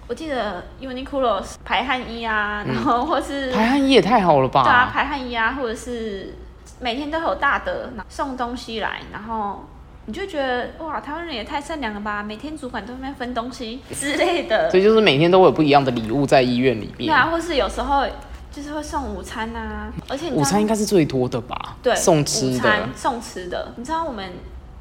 [0.08, 4.64] 我记得 Uniqlo 排汗衣啊，然后或是排汗衣也太好了吧？
[4.64, 6.34] 对啊，排汗衣啊，或者是
[6.80, 9.64] 每天都有大的送东西来，然后
[10.06, 12.22] 你就觉得哇，台湾人也太善良了吧！
[12.22, 17.06] 每天主管都在分东西之类的所，以就是每天都会有不一样的礼物在医院里面。
[17.06, 18.04] 对啊，或是有时候
[18.50, 21.76] 就是会送午餐啊，而且午餐应该是最多的吧？
[21.82, 22.88] 对送吃的。
[22.96, 24.32] 送吃的，你知道我们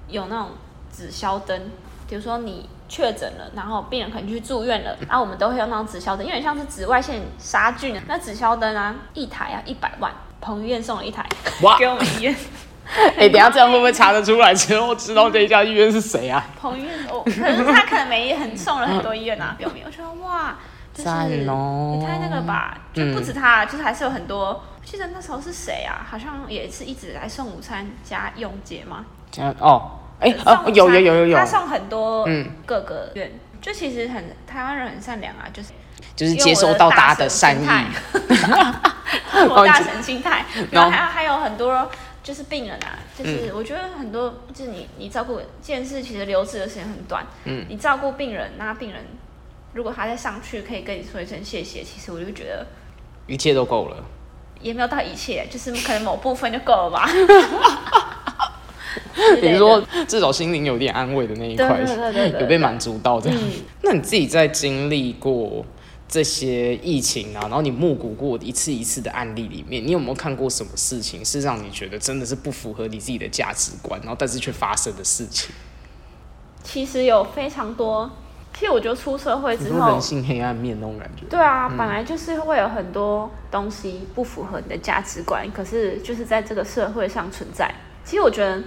[0.07, 0.47] 有那种
[0.91, 1.61] 纸消灯，
[2.07, 8.01] 比如说你确诊了，然后病人可能去住院了，然后我们都会用那种纸消灯，因为像是紫外线杀菌的。
[8.07, 10.11] 那纸消灯啊，一台啊一百万，
[10.41, 11.25] 彭于晏送了一台
[11.61, 11.77] 哇。
[11.77, 12.35] 给我们医院。
[13.15, 14.51] 哎、等下这样会不会查得出来？
[14.51, 16.43] 之后知道这一家医院是谁啊？
[16.59, 20.57] 彭于晏，哦，可是他可能没很送了很多医院啊， 表面我觉得哇，
[20.91, 21.99] 就是赞哦。
[22.01, 24.47] 也太那个吧，就不止他，就是还是有很多。
[24.47, 26.01] 我记得那时候是谁啊？
[26.09, 29.05] 好像也是一直来送午餐加用节嘛。
[29.29, 31.37] 这样哦，哎、送午餐啊，有有有有有。
[31.37, 33.31] 他，送很多嗯各个院，
[33.61, 35.69] 就其实很台湾人很善良啊，就是
[36.15, 37.67] 就是接收到大家的善意，
[39.47, 41.89] 我大神心态，然后还还有很多
[42.23, 49.03] 就是病人啊，就是我觉得很多就是你你照顾件事其实留置的时间很短，嗯，你照顾病人，那病人
[49.73, 52.65] 如果他再上去可以跟你说一声谢谢，其实我就觉得
[53.27, 53.97] 一切都够了，
[54.61, 57.09] 也没有到一切，就是可能某部分就够了吧。
[59.39, 61.79] 比如说，至少心灵有点安慰的那一块，
[62.39, 63.39] 有被满足到这样。
[63.83, 65.63] 那你自己在经历过
[66.09, 75.53] 这些疫情啊，然后你目睹过一次一次的案例里面，你有没有看过什么事情是让你觉得真的是不符合你自己的价值观，然后但是却发生的事情？
[76.63, 78.09] 其实有非常多。
[78.53, 81.23] 其实我觉得出社会之后，人性黑暗面那种感觉。
[81.29, 87.73] 对啊，本来就是会有很多东西不符合你的价值观，可是就是在这个社会上存在。
[88.03, 88.61] 其实我觉得。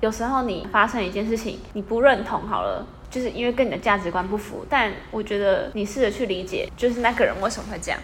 [0.00, 4.66] 有时候你发生一件事情，你不认同好了，就是因为跟你的价值观不符。
[4.68, 8.00] 但我觉得你试着去理解，就是那个人为什么会这样。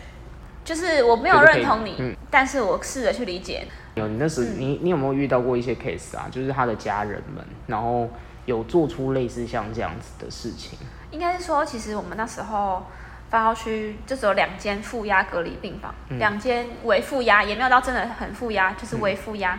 [0.65, 3.67] 就是我没有认同你，但是我试着去理解。
[3.95, 6.27] 有你那时，你你有没有遇到过一些 case 啊？
[6.31, 8.09] 就是他的家人们，然后
[8.47, 10.79] 有做出类似像这样子的事情。
[11.11, 12.85] 应该是说，其实我们那时候
[13.29, 19.59] 发号区就只有两间负压隔离病房，两间微负压，也没有到真的很负压，就是微负压。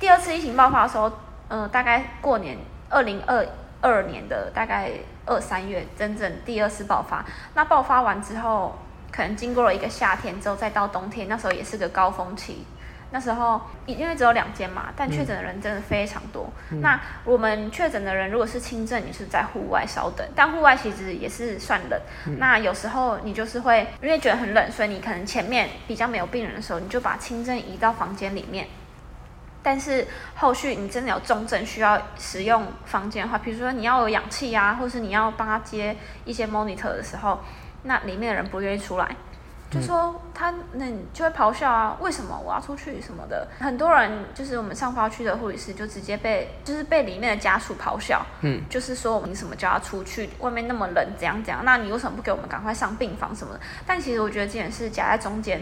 [0.00, 1.12] 第二次疫情爆发的时候。
[1.52, 2.56] 嗯，大概过年
[2.88, 3.44] 二零二
[3.80, 4.90] 二年的大概
[5.26, 7.24] 二三月，真正第二次爆发。
[7.54, 8.78] 那爆发完之后，
[9.10, 12.64] 可能经过了一个夏天之后，再到冬天，那时候也是个高峰期。
[13.12, 16.48] 那时候因为只有两间嘛，但确诊的人真的非常多。
[16.80, 22.00] 那我们确诊的人如果是轻症，你是在户外稍等，但户外其实也是算冷。
[22.38, 28.68] 那有时候你就是会因为觉得很冷，所以你可能前面比较没有病人的时候，你就把轻症移到房间里面。
[29.62, 30.06] 但是
[30.36, 35.94] 后续你真的有重症需要使用房间的话，比如说你要有氧气啊，或是你要帮他接
[36.24, 37.40] 一些 monitor 的时候，
[37.82, 39.14] 那里面的人不愿意出来，
[39.70, 43.46] 就说他那你就会咆哮啊，为什么我要出去什么的？
[43.58, 50.30] 很多人就是我们上发区的护理师就直接被就是被里面的家属咆哮，嗯，就是说你什么叫他出去？
[50.38, 51.62] 外面那么冷，怎样怎样？
[51.64, 53.60] 那你为什么不给我们赶快上病房什么的？
[53.86, 55.60] 但其实我觉得这件事夹在中间。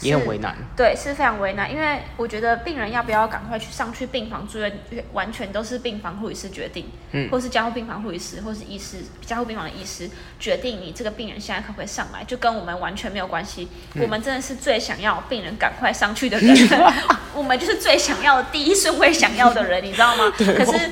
[0.00, 4.72] 也很为难，对，是非常为难，因为我觉得病人要不要赶快去上去病房住院，
[5.12, 13.68] 完全都是病房护理师决定，嗯，或是加护病房护理师，或是医师，加护病房的医师决定你这个病人现在可不可以上来，就跟我们完全没有关系。
[14.00, 16.56] 我们真的是最想要病人赶快上去的人
[17.34, 20.32] 我们就是最想要第一顺位想要的人，你知道吗？
[20.36, 20.90] 可是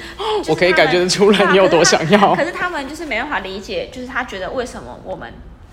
[0.49, 2.35] 我可以感觉得出来你有多想要。
[2.35, 5.33] 可是他们就是没办法理解，就是他觉得为什么我们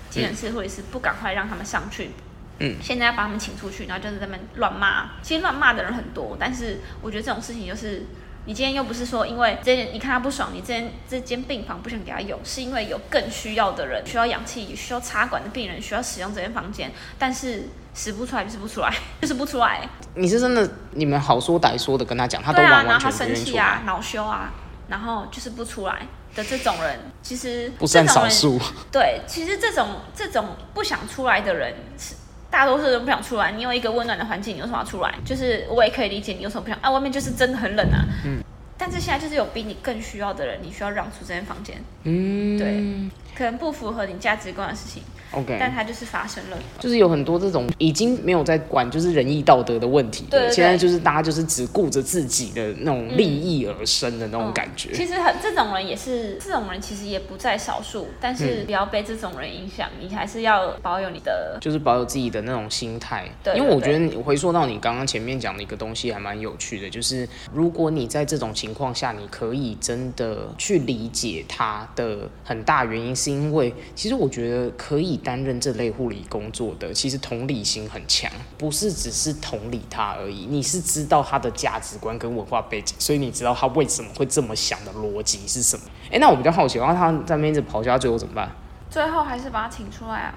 [0.09, 2.11] 急诊室护理师不赶快让他们上去？
[2.59, 5.11] 嗯，现在要把他们请出去，然后就是在那边乱骂。
[5.21, 8.05] 其实乱骂的人很多，但是我觉得这种事情就是，
[8.45, 19.87] 你今天又不是说因为这你看他不爽，你这间这间病房不想给他用，是因为有更需要的人，需要氧气、需要插管的病人需要使用这间房间，但是使不出来 就是不出来，就是不出来。
[20.13, 24.53] 你是真的，你们好说歹说的跟他讲，他都完完全全生气啊，恼羞啊，
[24.87, 28.57] 然后就是不出来的这种人，其实不算少数。
[28.91, 32.15] 对，其实这种这种不想出来的人是。
[32.55, 35.13] 大多数人不想出来，你有一个温暖的环境，你有什么要出来？
[35.25, 38.05] 就是我也可以理解你有什么不想啊，外面就是真的很冷啊。
[38.23, 38.41] 嗯。
[38.77, 41.75] 但是现在就是有比你更需要的人，你需要让出这间房间。
[42.03, 42.57] 嗯。
[42.57, 43.09] 对。
[43.35, 45.03] 可能不符合你价值观的事情。
[45.31, 54.93] OK，但它就是发生了，就是有很多这种已经没有在管就是仁义道德的问题，对，现在就是大家就是只顾着自己的那种利益而生的那种感觉。
[54.93, 63.27] 其实很这种人也是，这种人其实也不在少数，但是不要被这种人影响，你还是要保有你的，就是保有自己的那种心态。
[63.43, 75.85] 对，因为我觉得你回溯到你刚刚前面讲的一个东西还蛮有趣的，就是如果你在这种情况下，你可以真的去理解他的很大原因，是因为其实我觉得可以担任这类。
[75.95, 85.83] 护理工作的其实同理心很强，不是只是同理他而已，你是知道他的价值观跟文化背景，所以你知道他为什么会这么想的逻辑是什么。
[86.11, 88.51] 哎，那我比较好奇，然后他在那边一直咆哮，最后怎么办？
[88.89, 90.35] 最后还是把他请出来啊？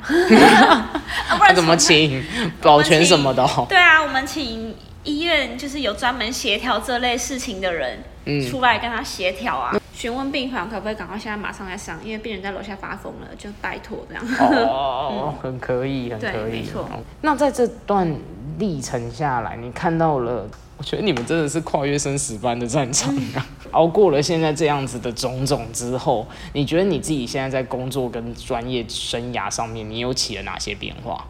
[1.37, 2.23] 不 然怎么请？
[2.63, 3.45] 保全什么的？
[3.69, 8.18] 对啊，我们请医院就是有专门协调这类事情的人，嗯，
[8.49, 9.77] 出来跟他协调啊。
[9.93, 14.25] 询问病房可不可以赶快现在马上来上，因为病人在楼下发疯了，就拜托这样。
[14.69, 16.89] 哦， 很可以，很可以，没错。
[17.23, 18.17] 那在这段
[18.59, 23.45] 历程下来，你看到了，我觉得你们真的是跨越生死般的战场啊！
[23.73, 31.27] 熬过了现在这样子的种种之后，你觉得你自己现在在工作跟专业生涯上面，你有起了哪些变化？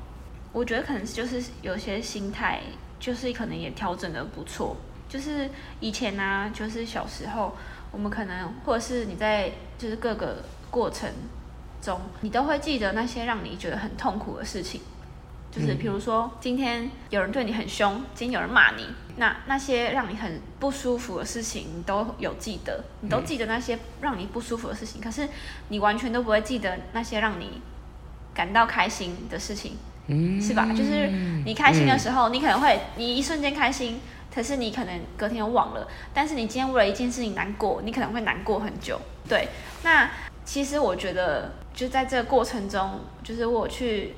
[0.53, 2.61] 我觉得可能就是有些心态，
[3.01, 4.76] 就是可能也调整的不错。
[5.09, 5.51] 就是
[5.81, 7.57] 以前呢，就是小时候。
[7.91, 11.11] 我们可能，或者是你在就是各个过程
[11.81, 14.83] 中，你都会记得那些让你觉得很痛苦的事情。
[15.51, 18.85] 就是比如说，今天有人对你很凶，今天有人骂你，
[19.17, 25.27] 那那些让你很不舒服的事情，你都有记得，你都记得那些让你不舒服的事情，可是
[25.69, 27.63] 你完全都不会记得那些让你
[28.35, 29.79] 感到开心的事情，
[30.43, 30.69] 是吧？
[30.77, 31.09] 就是
[31.47, 33.99] 你开心的时候，你可能会你一瞬间开心，
[34.39, 35.89] 可是你可能隔天又忘了。
[36.14, 39.01] 但是你今天为了一件事情难过，你可能会难过很久。
[39.28, 39.49] 对，
[39.82, 40.09] 那
[40.45, 44.14] 其实我觉得就在这个过程中，就是我去。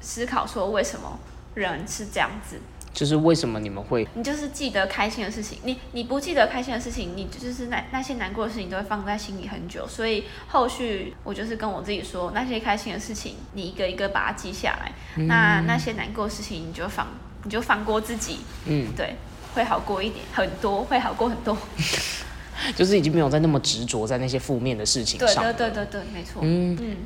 [0.00, 1.18] 思考说为什么
[1.54, 2.60] 人是这样子？
[2.92, 4.06] 就是为什么你们会？
[4.12, 9.88] 你就是记得开心的事情，你你不记得开心的事情，你就是那那些难过的事情都会放在心里很久。
[9.88, 14.92] 所以后续我就是跟我自己说，那些开心的事情，你一个一个把它记下来。
[15.24, 17.06] 那那些难过的事情，你就放，
[17.44, 18.40] 你就放过自己。
[18.66, 19.16] 嗯，对，
[19.54, 21.56] 会好过一点，很多会好过很多。
[22.76, 25.42] 就是已经没有在那么执着在那些负面的事情上。
[25.44, 26.40] 对对对对对，没错。
[26.42, 26.96] 嗯嗯。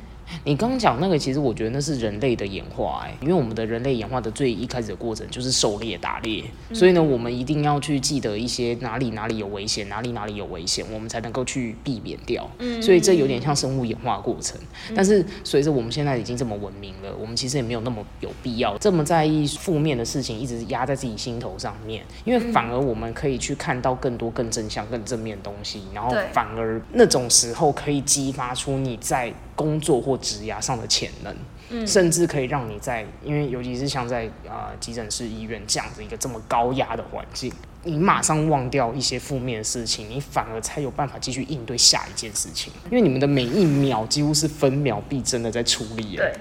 [0.43, 12.49] 你刚刚讲那个，其实我觉得那是人类的演化哎，因为我们的人类演化的最一开始的过程就是狩猎打猎，所以呢，我们一定要去记得一些哪里哪里有危险，哪里哪里有危险，我们才能够去避免掉。
[12.59, 14.59] 嗯，所以这有点像生物演化过程。
[14.95, 29.33] 但是随着我们现在已经这么文明了，我们其实也没有那么有必要这么在意负面的事情，一直压在自己心头上面，因为反而我们可以去看到更多更正向、更正面的东西，然后反而那种时候可以激发出你在。
[29.59, 31.35] 工作或职涯上的潜能，
[31.69, 37.51] 嗯，甚至可以让你在，因为尤其是像在啊急诊室医院这样子一个这么高压的环境，
[37.83, 42.71] 你马上忘掉一些负面的事情，你反而才有办法继续应对下一件事情。
[42.85, 46.33] 因为你们的每一秒几乎是分秒必争的在处理，对，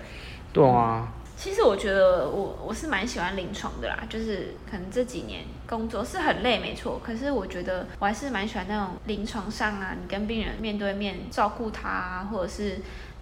[0.52, 1.12] 对啊。
[1.36, 7.00] 其实我觉得我我是蛮喜欢临床的啦，就是可能这几年工作是很累，没错。
[7.04, 12.78] 可是我觉得我还是蛮喜欢那种临床上啊，你跟病人面对面照顾他，或者是。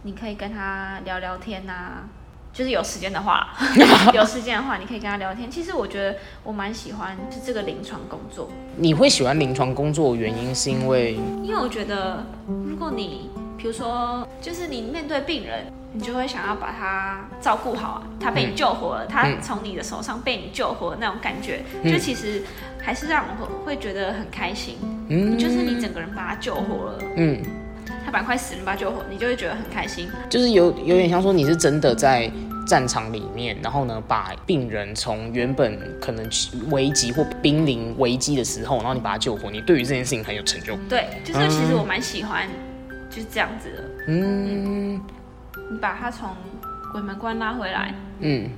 [0.07, 2.05] 你可以跟他聊聊天呐，
[2.53, 3.49] 就是有时间的话，
[4.15, 5.51] 有时间的话，你可以跟他聊天。
[5.51, 8.49] 其实我觉得我蛮喜欢是这个临床工作。
[8.77, 11.15] 你会喜欢临床工作的原因是因为？
[11.43, 22.45] 因为我觉得，如果你比如说，就是你面对病人，你就会想要把他照顾好啊，他被你救活了，他从你的手上被你救活那种感觉，就其实
[22.81, 24.77] 还是让我会觉得很开心。
[25.09, 26.99] 嗯，就是你整个人把他救活了。
[27.17, 27.43] 嗯。
[28.07, 30.09] 他本来快死了吧，救活你就会觉得很开心。
[30.31, 32.31] 就是有有点像说你是真的在
[32.65, 36.25] 战场里面，然后呢，把病人从原本可能
[36.71, 40.77] 危急或濒临危机的时候，然后你把他救活，你对于这件事情很有成就。
[40.89, 42.49] 对，就是其实我蛮喜欢
[43.11, 43.85] 就是这样子的。
[44.07, 45.01] 嗯，
[45.73, 46.31] 你把他从
[46.93, 48.49] 鬼门关拉回来，嗯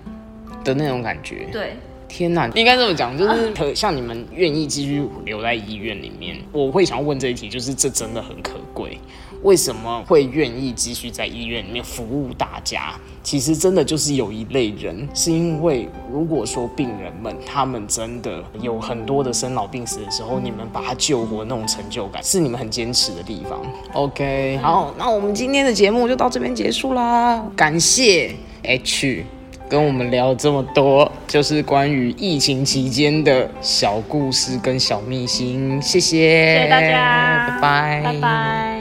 [0.62, 1.49] 的那种感觉。
[1.51, 1.74] 对。
[2.11, 8.99] 天呐，应该这么讲，就是可像你们愿意继续留在医院里面，我会想要问这一题，就是这真的很可贵。
[9.43, 12.95] 为什么会愿意继续在医院里面服务大家？
[13.22, 23.61] 其实真的就是有一类人，是因为如果说病人们他们真的有很多的生老病死的时候，你们把他救活那种成就感，是你们很坚持的地方。
[23.93, 29.24] OK，好，那我们今天的节目就到这边结束啦，感谢 H。
[29.68, 38.78] 跟我们聊这么多，就是关于疫情期间的小故事跟小秘辛，谢谢，谢谢大家，拜拜，拜拜。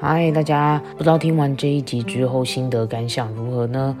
[0.00, 3.96] 嗨，大家，不知道听完这一集之后心得感想如何呢？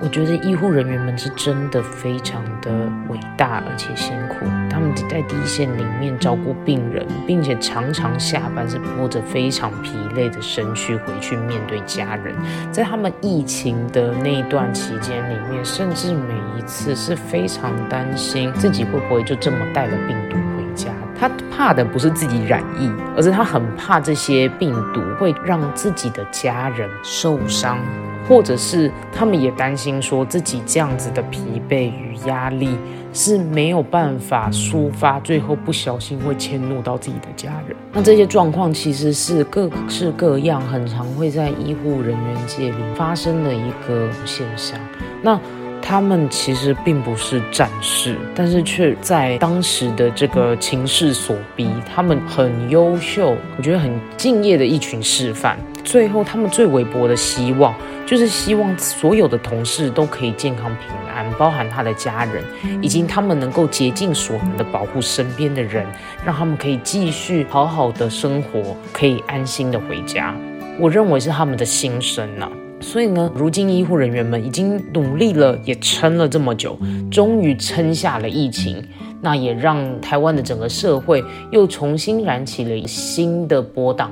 [0.00, 2.70] 我觉得医护人员们是真的非常的
[3.08, 12.32] 伟大而且辛苦，他们在第一线里面照顾病人，并且常常下班是拖着非常疲累的身躯回去面对家人。
[12.70, 20.92] 在他们疫情的那一段期间里面，甚至每一次是非常担心自己会不会就这么带了病毒回家。
[21.18, 27.78] 他怕的不是自己染疫，而是他很怕这些病毒会让自己的家人受伤。
[28.26, 32.74] 或者是他们也担心说自己这样子的疲惫与压力
[33.12, 37.76] 是没有办法抒发，最后不小心会迁怒到自己的家人。
[37.92, 44.80] 那这些状况其实是各式各样，很常会在医护人员界里发生的一个现象。
[45.20, 45.38] 那
[45.86, 55.58] 他们其实并不是战士，但是却在当时的这个情势所逼，他们很优秀，我觉得很敬业的一群示范。
[55.84, 57.74] 最后，他们最微薄的希望。
[58.06, 62.44] 就是希望所有的同事都可以健康平安，包含他的家人，
[62.82, 65.86] 以及他们能够竭尽所能的保护身边的人，
[66.22, 70.34] 让他们可以继续好好的生活，可以安心的回家。
[70.78, 72.46] 我认为是他们的心声呐。
[72.84, 76.78] 所以呢，如今医护人员们已经努力了，也撑了这么久，
[77.10, 78.80] 终于撑下了疫情，
[79.22, 84.10] 那也让台湾的整个社会又重新燃起了新的波荡。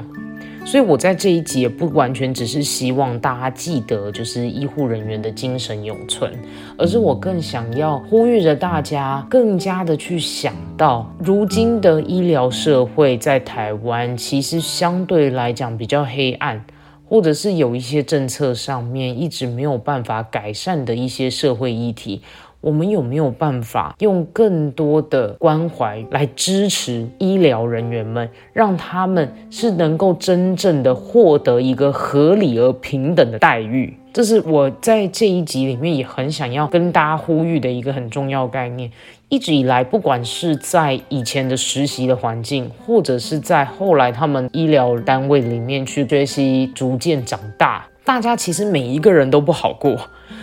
[0.64, 6.32] 所以我在这一集也不完全只是希望大家记得就是医护人员的精神永存，
[6.78, 16.64] 而是我更想要呼吁着大家更加的去想到，如今的医疗社会在台湾其实相对来讲比较黑暗。
[17.12, 22.22] 或者是有一些政策上面一直没有办法改善的一些社会议题，
[22.62, 33.94] 我们有没有办法用更多的关怀来支持医疗人员们，让他们是能够真正的获得一个合理而平等的待遇？
[34.14, 38.90] 这是我在这一集里面也很想要跟大家呼吁的一个很重要概念。
[39.32, 49.98] 一直以来，不管是在以前的实习的环境，或者是在后来他们医疗单位里面去学习，逐渐长大，大家其实每一个人都不好过，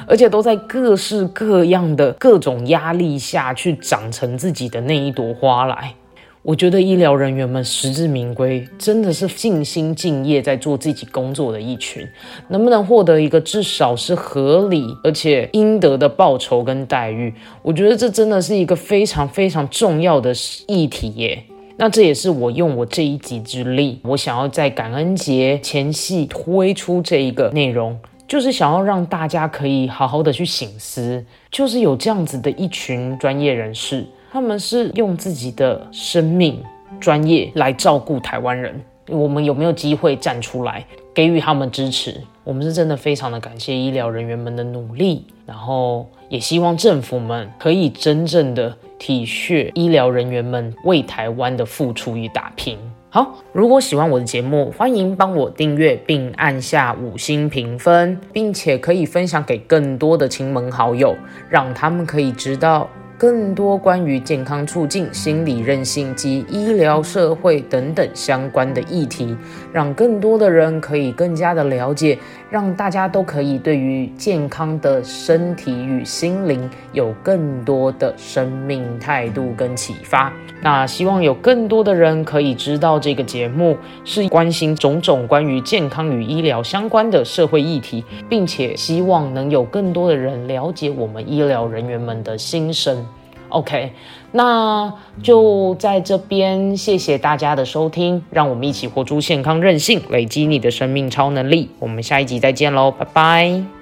[0.07, 5.93] 而且都在各式各样的各种压力下去长成自己的那一朵花来。
[6.41, 12.07] 我觉得医疗人员们实至名归，真的是尽心尽业在做自己工作的一群。
[12.47, 17.33] 能不能获得一个至少是合理而且应得的报酬跟待遇？
[17.61, 20.33] 我觉得这真的是一个非常非常重要的
[20.67, 21.43] 议题耶。
[21.75, 34.05] 那这也是我用我这一己之力，我想要在感恩节前夕推出这一个内容，就是想要让大家可以好好的去醒思，就是有这样子的一群专业人士。
[34.31, 36.63] 他们是用自己的生命、
[36.99, 42.21] 专业来照顾台湾人，我们有没有机会站出来给予他们支持？
[42.43, 52.77] 我们是真的非常的感谢医疗人员们的努力，然后也希望政府们可以真正的体恤医疗人员们为台湾的付出与打拼。
[53.11, 61.15] 好，如果喜欢我的节目，欢迎帮我订阅并按下五星评分，并且可以分享给更多的亲朋好友，
[61.49, 62.87] 让他们可以知道。
[63.19, 69.35] 更多关于健康促进、心理韧性及医疗社会等等相关的议题，
[69.73, 72.17] 让更多的人可以更加的了解，
[72.49, 80.31] 让大家都可以对于健康的身体与心灵有更多的生命态度跟启发。
[80.61, 93.05] 那希望有更多的人可以知道这个节目是关心种种关于健康与医疗相关的社会议题，并且希望能有更多的人了解我们医疗人员们的心声。
[93.49, 93.91] OK，
[94.31, 101.69] 那就在这边，谢谢大家的收听，让我们一起活出健康任性，累积你的生命超能力。
[101.79, 103.78] 我们下一集再见喽，拜拜。